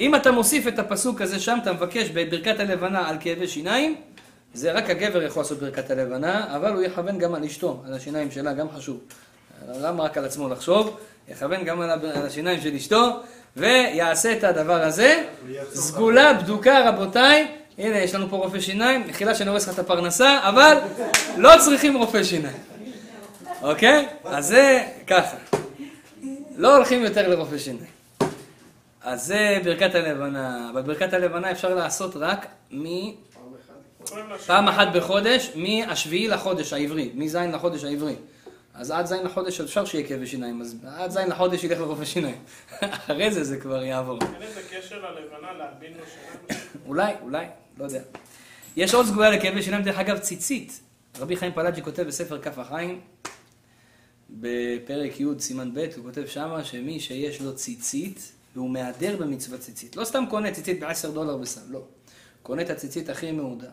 [0.00, 3.96] אם אתה מוסיף את הפסוק הזה שם, אתה מבקש בברכת הלבנה על כאבי שיניים,
[4.54, 8.30] זה רק הגבר יכול לעשות ברכת הלבנה, אבל הוא יכוון גם על אשתו, על השיניים
[8.30, 9.00] שלה, גם חשוב.
[9.80, 10.96] למה רק על עצמו לחשוב?
[11.28, 11.90] יכוון גם על
[12.26, 13.20] השיניים של אשתו,
[13.56, 15.24] ויעשה את הדבר הזה.
[15.74, 17.48] סגולה בדוקה, רבותיי.
[17.78, 20.78] הנה, יש לנו פה רופא שיניים, מחילה שאני הורס לך את הפרנסה, אבל
[21.36, 22.56] לא צריכים רופא שיניים.
[23.62, 24.08] אוקיי?
[24.24, 25.36] אז זה ככה.
[26.56, 27.94] לא הולכים יותר לרופא שיניים.
[29.02, 30.70] אז זה ברכת הלבנה.
[30.72, 32.84] אבל ברכת הלבנה אפשר לעשות רק מ...
[34.46, 38.14] פעם אחת בחודש, מהשביעי לחודש העברי, מז' לחודש העברי.
[38.74, 42.38] אז עד ז' לחודש אפשר שיהיה כאבי שיניים, אז עד ז' לחודש ילך לרופא שיניים.
[42.80, 44.18] אחרי זה זה כבר יעבור.
[44.22, 46.68] אין איזה קשר ללבנה להלבין לו שיניים?
[46.86, 47.46] אולי, אולי,
[47.78, 48.00] לא יודע.
[48.76, 50.80] יש עוד סגולה לכאבי שיניים, דרך אגב, ציצית.
[51.18, 53.00] רבי חיים פלאג'י כותב בספר כף החיים,
[54.30, 59.96] בפרק י' סימן ב', הוא כותב שמה שמי שיש לו ציצית, והוא מהדר במצוות ציצית.
[59.96, 61.82] לא סתם קונה ציצית ב-10 דולר בסל, לא.
[62.42, 63.70] קונה את הציצית הכי מהודה.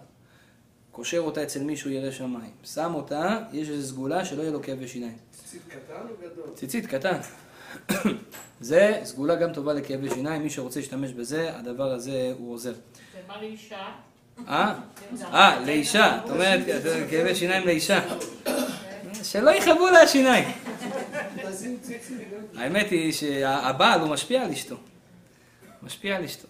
[0.92, 2.52] קושר אותה אצל מישהו ירא שמיים.
[2.64, 5.18] שם אותה, יש איזו סגולה שלא יהיה לו כאבי שיניים.
[5.32, 6.56] ציצית קטן או גדול?
[6.56, 7.18] ציצית קטן.
[8.60, 12.74] זה סגולה גם טובה לכאבי שיניים, מי שרוצה להשתמש בזה, הדבר הזה הוא עוזר.
[13.26, 13.92] ומה לאישה?
[14.48, 14.74] אה?
[15.24, 16.18] אה, לאישה.
[16.26, 16.60] את אומרת,
[17.10, 18.00] כאבי שיניים לאישה.
[19.24, 20.50] שלא יכאבו לה השיניים.
[22.56, 24.76] האמת היא שהבעל הוא משפיע על אשתו.
[25.84, 26.48] משפיע על אשתו.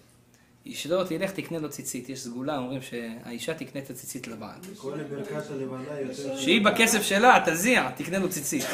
[0.68, 4.58] אשתו תלך תקנה לו ציצית, יש סגולה, אומרים שהאישה תקנה את הציצית לבעל.
[6.36, 8.64] שהיא בכסף שלה, תזיע, תקנה לו ציצית.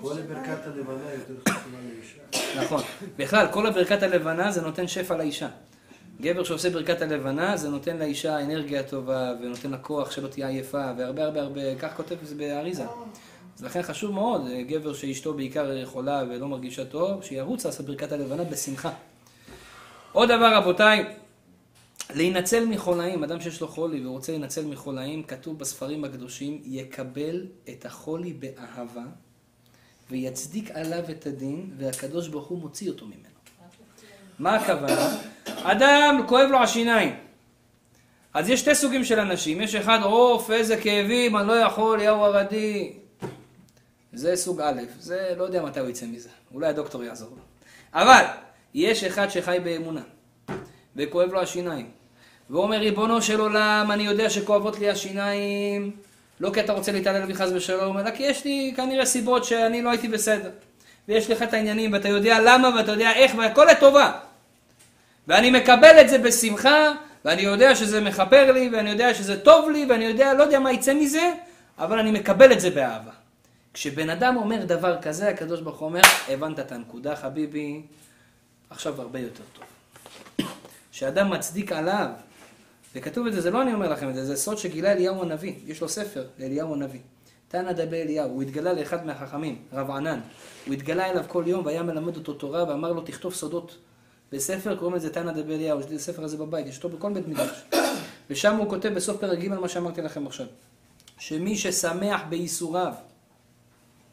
[0.00, 2.64] כל ברכת הלבנה יותר חשובה לאישה.
[2.64, 2.82] נכון.
[3.16, 5.48] בכלל, כל הברכת הלבנה זה נותן שפע לאישה.
[6.20, 10.92] גבר שעושה ברכת הלבנה, זה נותן לאישה אנרגיה טובה, ונותן לה כוח שלא תהיה עייפה,
[10.98, 12.84] והרבה הרבה הרבה, כך כותב זה באריזה.
[13.58, 18.12] אז לכן חשוב מאוד, אה, גבר שאשתו בעיקר חולה ולא מרגישה טוב, שירוץ לעשות ברכת
[18.12, 18.90] הלבנה בשמחה.
[20.16, 21.04] עוד דבר, רבותיי,
[22.14, 28.32] להינצל מחולאים, אדם שיש לו חולי ורוצה להינצל מחולאים, כתוב בספרים הקדושים, יקבל את החולי
[28.32, 29.02] באהבה,
[30.10, 33.18] ויצדיק עליו את הדין, והקדוש ברוך הוא מוציא אותו ממנו.
[34.38, 35.16] מה הכוונה?
[35.62, 37.16] אדם, כואב לו השיניים.
[38.34, 42.24] אז יש שתי סוגים של אנשים, יש אחד, עוף, איזה כאבים, אני לא יכול, יאו
[42.24, 42.92] ערדי.
[44.12, 47.42] זה סוג א', זה לא יודע מתי הוא יצא מזה, אולי הדוקטור יעזור לו.
[47.94, 48.24] אבל,
[48.74, 50.02] יש אחד שחי באמונה,
[50.96, 51.90] וכואב לו השיניים,
[52.50, 55.90] והוא אומר, ריבונו של עולם, אני יודע שכואבות לי השיניים,
[56.40, 59.82] לא כי אתה רוצה להתעלל בי חס ושלום, אלא כי יש לי כנראה סיבות שאני
[59.82, 60.50] לא הייתי בסדר.
[61.08, 64.12] ויש לך את העניינים, ואתה יודע למה, ואתה יודע איך, והכל לטובה.
[65.28, 66.92] ואני מקבל את זה בשמחה,
[67.24, 70.72] ואני יודע שזה מכפר לי, ואני יודע שזה טוב לי, ואני יודע, לא יודע מה
[70.72, 71.32] יצא מזה,
[71.78, 73.10] אבל אני מקבל את זה באהבה.
[73.74, 77.82] כשבן אדם אומר דבר כזה, הקדוש ברוך הוא אומר, הבנת את הנקודה, חביבי,
[78.70, 79.64] עכשיו הרבה יותר טוב.
[80.90, 82.08] שאדם מצדיק עליו,
[82.94, 85.54] וכתוב את זה, זה לא אני אומר לכם את זה, זה סוד שגילה אליהו הנביא,
[85.66, 87.00] יש לו ספר לאליהו הנביא.
[87.48, 90.20] תנא דבי אליהו, הוא התגלה לאחד מהחכמים, רב ענן.
[90.66, 93.76] הוא התגלה אליו כל יום והיה מלמד אותו תורה ואמר לו תכתוב סודות.
[94.32, 97.12] בספר קוראים לזה תנא דבי אליהו, יש לי את הספר הזה בבית, יש אותו בכל
[97.12, 97.64] בית מדרש.
[98.30, 100.46] ושם הוא כותב בסוף פרק ג' מה שאמרתי לכם עכשיו.
[101.18, 102.92] שמי ששמח בייסוריו,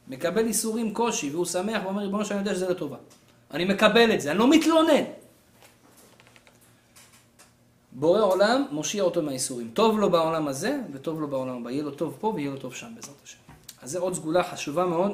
[0.07, 2.97] מקבל ייסורים קושי, והוא שמח ואומר, ריבונו שאני יודע שזה לטובה.
[3.53, 5.03] אני מקבל את זה, אני לא מתלונן.
[7.91, 9.71] בורא עולם מושיע אותו מהייסורים.
[9.73, 11.71] טוב לו בעולם הזה, וטוב לו בעולם הבא.
[11.71, 13.37] יהיה לו טוב פה ויהיה לו טוב שם, בעזרת השם.
[13.81, 15.11] אז זה עוד סגולה חשובה מאוד,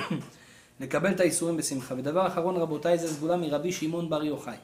[0.80, 1.94] לקבל את הייסורים בשמחה.
[1.98, 4.56] ודבר אחרון, רבותיי, זה סגולה מרבי שמעון בר יוחאי.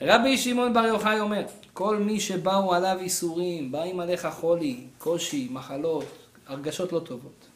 [0.00, 6.04] רבי שמעון בר יוחאי אומר, כל מי שבאו עליו ייסורים, באים עליך חולי, קושי, מחלות,
[6.46, 7.49] הרגשות לא טובות.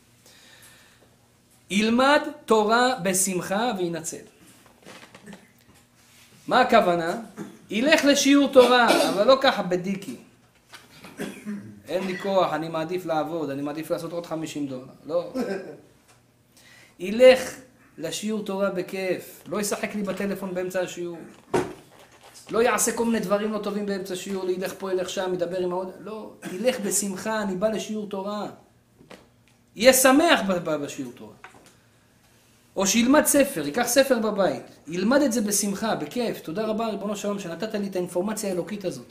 [1.70, 4.16] ילמד תורה בשמחה וינצל.
[6.48, 7.20] מה הכוונה?
[7.70, 10.16] ילך לשיעור תורה, אבל לא ככה בדיקי.
[11.88, 14.84] אין לי כוח, אני מעדיף לעבוד, אני מעדיף לעשות עוד 50 דולר.
[15.06, 15.32] לא.
[16.98, 17.54] ילך
[17.98, 21.18] לשיעור תורה בכיף, לא ישחק לי בטלפון באמצע השיעור.
[22.50, 25.72] לא יעשה כל מיני דברים לא טובים באמצע השיעור, ילך פה, ילך שם, ידבר עם
[25.72, 25.92] העוד...
[26.00, 28.46] לא, ילך בשמחה, אני בא לשיעור תורה.
[29.76, 30.40] יהיה שמח
[30.76, 31.34] בשיעור תורה.
[32.76, 36.40] או שילמד ספר, ייקח ספר בבית, ילמד את זה בשמחה, בכיף.
[36.40, 39.06] תודה רבה, ריבונו שלום, שנתת לי את האינפורמציה האלוקית הזאת.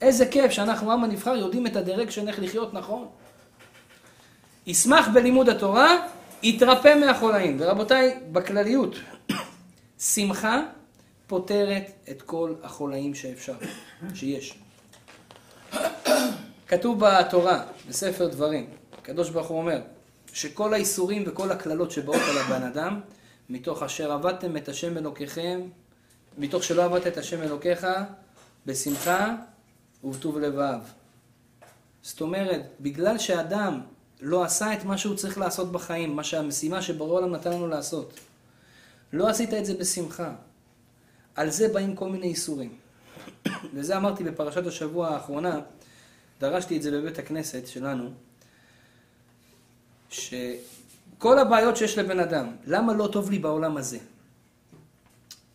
[0.00, 3.06] איזה כיף שאנחנו, עם הנבחר, יודעים את הדירקשן איך לחיות נכון.
[4.66, 6.06] ישמח בלימוד התורה,
[6.42, 7.56] יתרפא מהחולאים.
[7.60, 8.94] ורבותיי, בכלליות,
[10.14, 10.62] שמחה
[11.26, 13.54] פותרת את כל החולאים שאפשר,
[14.14, 14.58] שיש.
[16.68, 18.66] כתוב בתורה, בספר דברים,
[18.98, 19.80] הקדוש ברוך הוא אומר,
[20.36, 23.00] שכל האיסורים וכל הקללות שבאות על הבן אדם,
[23.50, 25.60] מתוך אשר עבדתם את השם אלוקיכם,
[26.38, 27.86] מתוך שלא עבדת את השם אלוקיך,
[28.66, 29.34] בשמחה
[30.04, 30.78] ובטוב לבב.
[32.02, 33.80] זאת אומרת, בגלל שאדם
[34.20, 38.20] לא עשה את מה שהוא צריך לעשות בחיים, מה שהמשימה שבורא עולם נתן לנו לעשות,
[39.12, 40.34] לא עשית את זה בשמחה.
[41.34, 42.76] על זה באים כל מיני איסורים.
[43.74, 45.60] וזה אמרתי בפרשת השבוע האחרונה,
[46.40, 48.10] דרשתי את זה בבית הכנסת שלנו,
[50.10, 53.98] שכל הבעיות שיש לבן אדם, למה לא טוב לי בעולם הזה?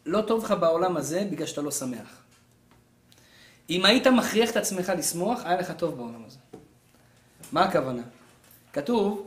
[0.06, 2.22] לא טוב לך בעולם הזה בגלל שאתה לא שמח.
[3.70, 6.38] אם היית מכריח את עצמך לשמוח, היה לך טוב בעולם הזה.
[7.52, 8.02] מה הכוונה?
[8.74, 9.26] כתוב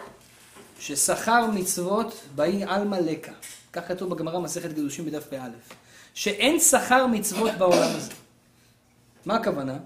[0.81, 3.33] ששכר מצוות באי עלמא לקה.
[3.73, 5.49] כך כתוב בגמרא מסכת קידושים בדף פא.
[6.15, 8.13] שאין שכר מצוות בעולם הזה.
[9.27, 9.79] מה הכוונה?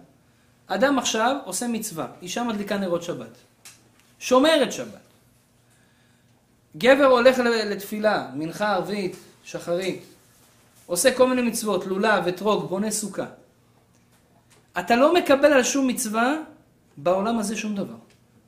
[0.66, 3.36] אדם עכשיו עושה מצווה, אישה מדליקה נרות שבת.
[4.18, 5.07] שומרת שבת.
[6.78, 10.02] גבר הולך לתפילה, מנחה ערבית, שחרית,
[10.86, 13.26] עושה כל מיני מצוות, לולב, אתרוג, בונה סוכה.
[14.78, 16.36] אתה לא מקבל על שום מצווה
[16.96, 17.94] בעולם הזה שום דבר.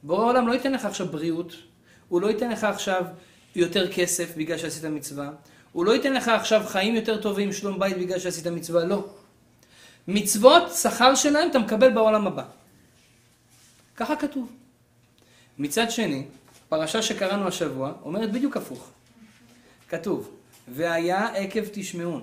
[0.03, 1.53] בורא העולם לא ייתן לך עכשיו בריאות,
[2.09, 3.05] הוא לא ייתן לך עכשיו
[3.57, 5.31] יותר כסף בגלל שעשית מצווה,
[5.73, 9.05] הוא לא ייתן לך עכשיו חיים יותר טובים, שלום בית בגלל שעשית מצווה, לא.
[10.09, 12.45] מצוות, שכר שלהם אתה מקבל בעולם הבא.
[13.97, 14.53] ככה כתוב.
[15.59, 16.25] מצד שני,
[16.71, 18.91] פרשה שקראנו השבוע אומרת בדיוק הפוך.
[19.89, 20.31] כתוב,
[20.69, 22.23] והיה עקב תשמעון.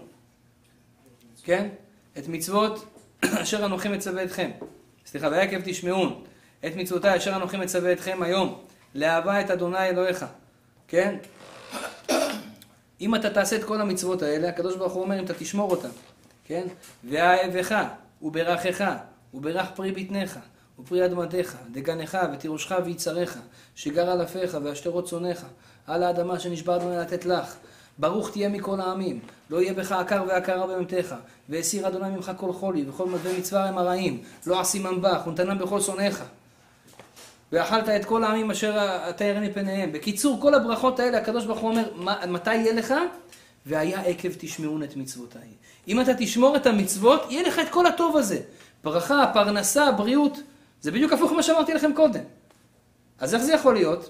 [1.44, 1.70] כן?
[2.18, 2.86] את מצוות
[3.42, 4.52] אשר אנוכי מצווה אתכם.
[5.06, 6.24] סליחה, ויקב תשמעון
[6.66, 8.62] את מצוותיי אשר אנוכי מצווה אתכם היום,
[8.96, 10.26] לאהבה את אדוני אלוהיך,
[10.88, 11.16] כן?
[13.02, 15.90] אם אתה תעשה את כל המצוות האלה, הקדוש ברוך הוא אומר אם אתה תשמור אותן,
[16.46, 16.68] כן?
[17.10, 17.84] ואהבך,
[18.22, 18.94] וברכך,
[19.34, 20.40] וברך פרי בטנך,
[20.80, 23.40] ופרי אדמתך, דגנך, ותירושך ויצריך,
[23.76, 25.46] שגר על אפיך, והשתרות צונך,
[25.88, 27.56] על האדמה שנשבע אדוני לתת לך.
[28.00, 29.20] ברוך תהיה מכל העמים,
[29.50, 31.16] לא יהיה בך עקר ועקרה בממתך,
[31.50, 35.82] והסיר אדוני ממך כל חולי, וכל מדבי מצווה הם הרעים, לא עשימם בך, ונתנם בכל
[35.82, 36.24] שונאיך.
[37.52, 38.78] ואכלת את כל העמים אשר
[39.10, 39.92] אתה ירא מפניהם.
[39.92, 42.94] בקיצור, כל הברכות האלה, הקדוש ברוך הוא אומר, "מה- מתי יהיה לך?
[43.66, 45.48] והיה עקב תשמעון את מצוותיי.
[45.88, 48.40] אם אתה תשמור את המצוות, יהיה לך את כל הטוב הזה.
[48.84, 50.38] ברכה, פרנסה, בריאות.
[50.82, 52.24] זה בדיוק הפוך ממה שאמרתי לכם קודם.
[53.20, 54.10] אז איך זה יכול להיות?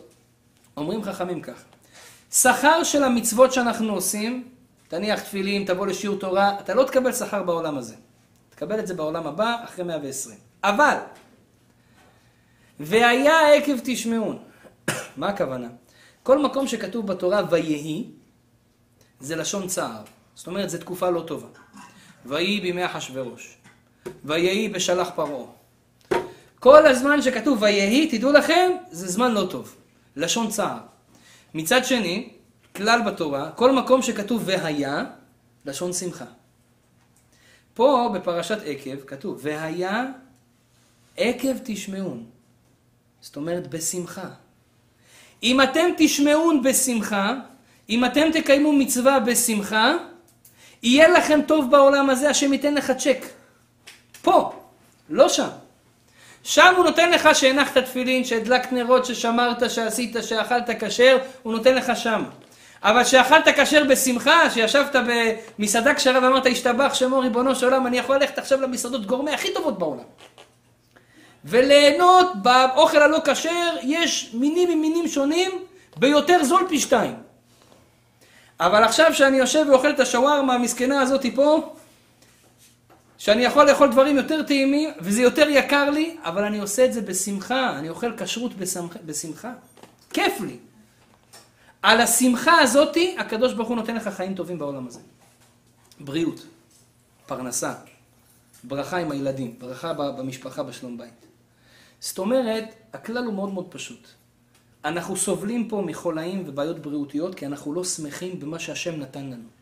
[0.77, 1.63] אומרים חכמים כך.
[2.31, 4.49] שכר של המצוות שאנחנו עושים,
[4.87, 7.95] תניח תפילין, תבוא לשיעור תורה, אתה לא תקבל שכר בעולם הזה.
[8.49, 10.37] תקבל את זה בעולם הבא, אחרי 120.
[10.63, 10.97] אבל,
[12.79, 14.39] והיה עקב תשמעון.
[15.17, 15.67] מה הכוונה?
[16.23, 18.09] כל מקום שכתוב בתורה ויהי,
[19.19, 20.01] זה לשון צער.
[20.35, 21.47] זאת אומרת, זו תקופה לא טובה.
[22.25, 23.57] ויהי בימי אחשורוש.
[24.25, 25.56] ויהי בשלח פרעה.
[26.59, 29.75] כל הזמן שכתוב ויהי, תדעו לכם, זה זמן לא טוב.
[30.15, 30.77] לשון צער.
[31.53, 32.29] מצד שני,
[32.75, 35.03] כלל בתורה, כל מקום שכתוב והיה,
[35.65, 36.25] לשון שמחה.
[37.73, 40.05] פה בפרשת עקב כתוב והיה
[41.17, 42.25] עקב תשמעון.
[43.21, 44.29] זאת אומרת בשמחה.
[45.43, 47.33] אם אתם תשמעון בשמחה,
[47.89, 49.93] אם אתם תקיימו מצווה בשמחה,
[50.83, 53.25] יהיה לכם טוב בעולם הזה, השם ייתן לך צ'ק.
[54.21, 54.51] פה,
[55.09, 55.47] לא שם.
[56.43, 61.91] שם הוא נותן לך שהנחת תפילין, שהדלקת נרות, ששמרת, שעשית, שאכלת כשר, הוא נותן לך
[61.95, 62.23] שם.
[62.83, 64.95] אבל שאכלת כשר בשמחה, שישבת
[65.59, 69.53] במסעדה כשרה ואמרת, השתבח שמו ריבונו של עולם, אני יכול ללכת עכשיו למסעדות גורמה הכי
[69.53, 70.03] טובות בעולם.
[71.45, 75.51] וליהנות באוכל הלא כשר, יש מינים ממינים שונים,
[75.97, 77.15] ביותר זול פי שתיים.
[78.59, 81.73] אבל עכשיו שאני יושב ואוכל את השווארמה המסכנה הזאתי פה,
[83.17, 87.01] שאני יכול לאכול דברים יותר טעימים, וזה יותר יקר לי, אבל אני עושה את זה
[87.01, 89.53] בשמחה, אני אוכל כשרות בשמחה, בשמחה.
[90.09, 90.57] כיף לי.
[91.81, 94.99] על השמחה הזאתי, הקדוש ברוך הוא נותן לך חיים טובים בעולם הזה.
[95.99, 96.45] בריאות,
[97.25, 97.73] פרנסה,
[98.63, 101.25] ברכה עם הילדים, ברכה במשפחה, בשלום בית.
[101.99, 104.07] זאת אומרת, הכלל הוא מאוד מאוד פשוט.
[104.85, 109.56] אנחנו סובלים פה מחולאים ובעיות בריאותיות, כי אנחנו לא שמחים במה שהשם נתן לנו.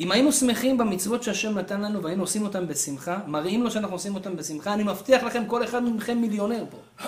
[0.00, 4.14] אם היינו שמחים במצוות שהשם נתן לנו והיינו עושים אותם בשמחה, מראים לו שאנחנו עושים
[4.14, 7.06] אותם בשמחה, אני מבטיח לכם, כל אחד מכם מיליונר פה.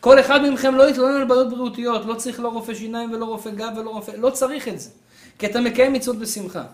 [0.00, 3.50] כל אחד מכם לא יתלונן על בעיות בריאותיות, לא צריך לא רופא שיניים ולא רופא
[3.50, 4.90] גב ולא רופא, לא צריך את זה.
[5.38, 6.64] כי אתה מקיים מצוות בשמחה.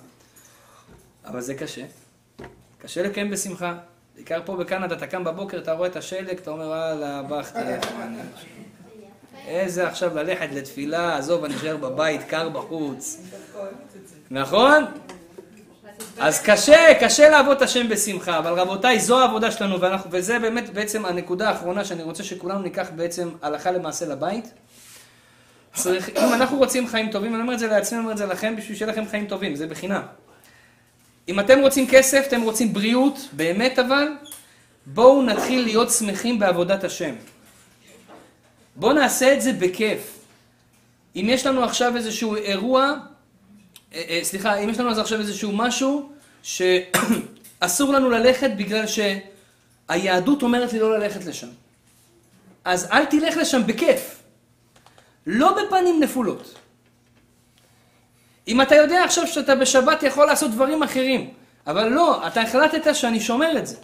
[1.24, 1.84] אבל זה קשה.
[2.78, 3.74] קשה לקיים בשמחה.
[4.14, 7.91] בעיקר פה בקנדה, אתה קם בבוקר, אתה רואה את השלג, אתה אומר, וואלה, תלך.
[9.47, 13.20] איזה עכשיו ללכת לתפילה, עזוב, אני אשאר בבית, קר בחוץ.
[14.30, 14.84] נכון?
[16.19, 20.71] אז קשה, קשה לעבוד את השם בשמחה, אבל רבותיי, זו העבודה שלנו, ואנחנו, וזה באמת
[20.71, 24.53] בעצם הנקודה האחרונה שאני רוצה שכולנו ניקח בעצם הלכה למעשה לבית.
[25.75, 28.27] צריך, אם אנחנו רוצים חיים טובים, אני אומר את זה לעצמי, אני אומר את זה
[28.27, 30.03] לכם, בשביל שיהיה לכם חיים טובים, זה בחינם.
[31.29, 34.09] אם אתם רוצים כסף, אתם רוצים בריאות, באמת אבל,
[34.87, 37.15] בואו נתחיל להיות שמחים בעבודת השם.
[38.77, 40.19] בואו נעשה את זה בכיף.
[41.17, 42.95] אם יש לנו עכשיו איזשהו אירוע,
[44.22, 46.12] סליחה, אם יש לנו אז עכשיו איזשהו משהו
[46.43, 51.49] שאסור לנו ללכת בגלל שהיהדות אומרת לי לא ללכת לשם.
[52.64, 54.22] אז אל תלך לשם בכיף.
[55.26, 56.55] לא בפנים נפולות.
[58.49, 61.30] אם אתה יודע עכשיו שאתה בשבת יכול לעשות דברים אחרים,
[61.66, 63.76] אבל לא, אתה החלטת שאני שומר את זה.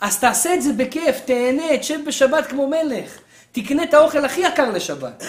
[0.00, 3.18] אז תעשה את זה בכיף, תהנה, תשב בשבת כמו מלך.
[3.52, 5.24] תקנה את האוכל הכי יקר לשבת.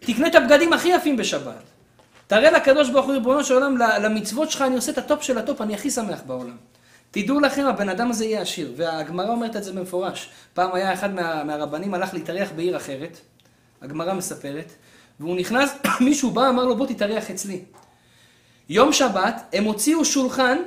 [0.00, 1.62] תקנה את הבגדים הכי יפים בשבת.
[2.30, 5.60] תראה לקדוש ברוך הוא ריבונו של עולם, למצוות שלך אני עושה את הטופ של הטופ,
[5.60, 6.56] אני הכי שמח בעולם.
[7.10, 10.30] תדעו לכם, הבן אדם הזה יהיה עשיר, והגמרא אומרת את זה במפורש.
[10.54, 13.18] פעם היה אחד מה, מהרבנים הלך להתארח בעיר אחרת,
[13.82, 14.72] הגמרא מספרת,
[15.20, 15.70] והוא נכנס,
[16.00, 17.64] מישהו בא, אמר לו בוא תתארח אצלי.
[18.68, 20.58] יום שבת, הם הוציאו שולחן,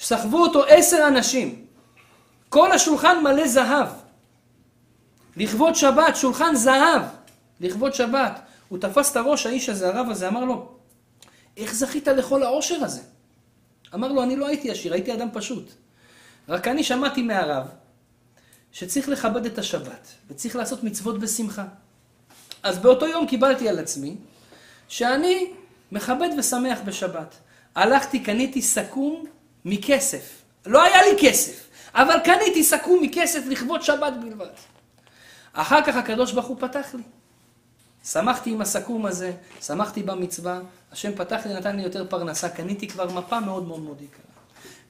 [0.00, 1.64] סחבו אותו עשר אנשים.
[2.48, 3.88] כל השולחן מלא זהב.
[5.36, 7.02] לכבוד שבת, שולחן זהב,
[7.60, 8.40] לכבוד שבת.
[8.68, 10.71] הוא תפס את הראש, האיש הזה, הרב הזה, אמר לו,
[11.56, 13.00] איך זכית לכל העושר הזה?
[13.94, 15.72] אמר לו, אני לא הייתי עשיר, הייתי אדם פשוט.
[16.48, 17.66] רק אני שמעתי מהרב
[18.72, 21.64] שצריך לכבד את השבת, וצריך לעשות מצוות בשמחה.
[22.62, 24.16] אז באותו יום קיבלתי על עצמי
[24.88, 25.52] שאני
[25.92, 27.34] מכבד ושמח בשבת.
[27.74, 29.24] הלכתי, קניתי סכו"ם
[29.64, 30.42] מכסף.
[30.66, 34.46] לא היה לי כסף, אבל קניתי סכו"ם מכסף לכבוד שבת בלבד.
[35.52, 37.02] אחר כך הקדוש ברוך הוא פתח לי.
[38.04, 40.60] שמחתי עם הסכו"ם הזה, שמחתי במצווה,
[40.92, 44.32] השם פתח לי, נתן לי יותר פרנסה, קניתי כבר מפה מאוד מאוד מאוד יקרה.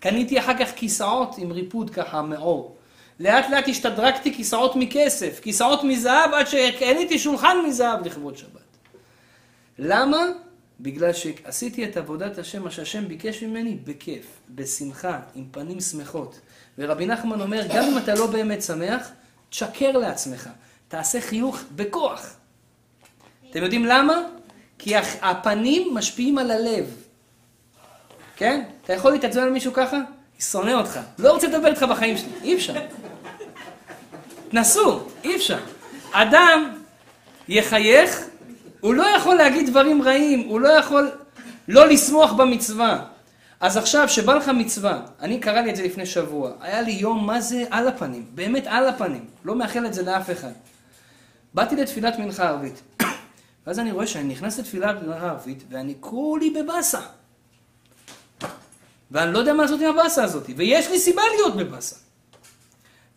[0.00, 2.76] קניתי אחר כך כיסאות עם ריפוד ככה, מאור.
[3.20, 8.60] לאט לאט השתדרגתי כיסאות מכסף, כיסאות מזהב, עד שקניתי שולחן מזהב לכבוד שבת.
[9.78, 10.26] למה?
[10.80, 16.40] בגלל שעשיתי את עבודת השם, מה שהשם ביקש ממני, בכיף, בשמחה, עם פנים שמחות.
[16.78, 19.10] ורבי נחמן אומר, גם אם אתה לא באמת שמח,
[19.50, 20.48] תשקר לעצמך,
[20.88, 22.36] תעשה חיוך בכוח.
[23.50, 24.22] אתם יודעים למה?
[24.82, 26.96] כי הפנים משפיעים על הלב.
[28.36, 28.62] כן?
[28.84, 29.98] אתה יכול להתעצבן על מישהו ככה?
[30.40, 31.00] שונא אותך.
[31.18, 32.30] לא רוצה לדבר איתך בחיים שלי.
[32.42, 32.74] אי אפשר.
[34.48, 35.58] תנסו, אי אפשר.
[36.12, 36.74] אדם
[37.48, 38.24] יחייך,
[38.80, 41.10] הוא לא יכול להגיד דברים רעים, הוא לא יכול
[41.68, 43.04] לא לשמוח במצווה.
[43.60, 47.26] אז עכשיו, שבא לך מצווה, אני קרא לי את זה לפני שבוע, היה לי יום
[47.26, 50.52] מה זה על הפנים, באמת על הפנים, לא מאחל את זה לאף אחד.
[51.54, 52.82] באתי לתפילת מנחה ערבית,
[53.66, 57.00] ואז אני רואה שאני נכנס לתפילת מנחה ערבית, ואני כולי בבאסה.
[59.10, 61.96] ואני לא יודע מה לעשות עם הבאסה הזאת, ויש לי סיבה להיות בבאסה.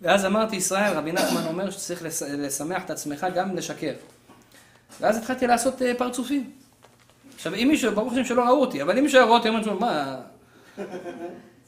[0.01, 3.93] ואז אמרתי, ישראל, רבי נחמן אומר שצריך לשמח את עצמך גם לשקר.
[5.01, 6.51] ואז התחלתי לעשות uh, פרצופים.
[7.35, 10.15] עכשיו, אם מישהו, ברוך השם שלא ראו אותי, אבל אם מישהו היה אותי, אומר, מה,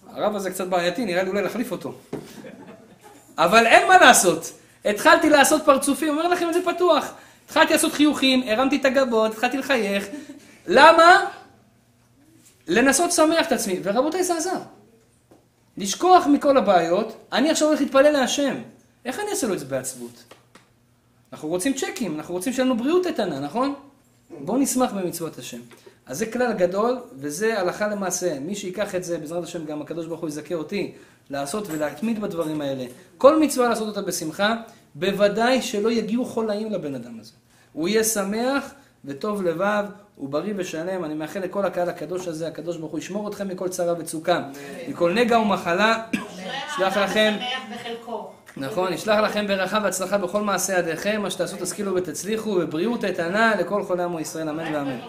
[0.08, 1.94] הרב הזה קצת בעייתי, נראה לי אולי להחליף אותו.
[3.38, 4.52] אבל אין מה לעשות.
[4.86, 7.14] התחלתי לעשות פרצופים, אומר לכם את זה פתוח.
[7.48, 10.08] התחלתי לעשות חיוכים, הרמתי את הגבות, התחלתי לחייך.
[10.68, 11.26] למה?
[12.68, 13.80] לנסות לשמח את עצמי.
[13.84, 14.60] ורבותיי, זה עזר.
[15.78, 18.56] לשכוח מכל הבעיות, אני עכשיו הולך להתפלל להשם.
[19.06, 20.24] איך אני אעשה לו את זה בעצבות?
[21.34, 23.74] אנחנו רוצים צ'קים, אנחנו רוצים שיהיה לנו בריאות איתנה, נכון?
[24.40, 25.60] בואו נשמח במצוות השם.
[26.06, 28.40] אז זה כלל גדול, וזה הלכה למעשה.
[28.40, 30.92] מי שיקח את זה, בעזרת השם גם הקדוש ברוך הוא יזכה אותי
[31.30, 32.86] לעשות ולהתמיד בדברים האלה.
[33.18, 34.56] כל מצווה לעשות אותה בשמחה,
[34.96, 37.32] בוודאי שלא יגיעו חולאים לבן אדם הזה.
[37.74, 38.74] הוא יהיה שמח
[39.06, 39.86] וטוב לבב,
[40.16, 41.06] הוא בריא ושלם.
[41.06, 44.44] אני מאחל לכל הקהל הקדוש הזה, הקדוש ברוך הוא ישמור אתכם מכל צרה וצוקה,
[44.88, 46.04] מכל נגע ומחלה.
[46.78, 47.34] שלח לכם...
[48.58, 53.84] נכון, ישלח לכם ברכה והצלחה בכל מעשה ידיכם, מה שתעשו תשכילו ותצליחו, ובריאות איתנה לכל
[53.84, 55.00] חולי עמו ישראל, אמן ואמן.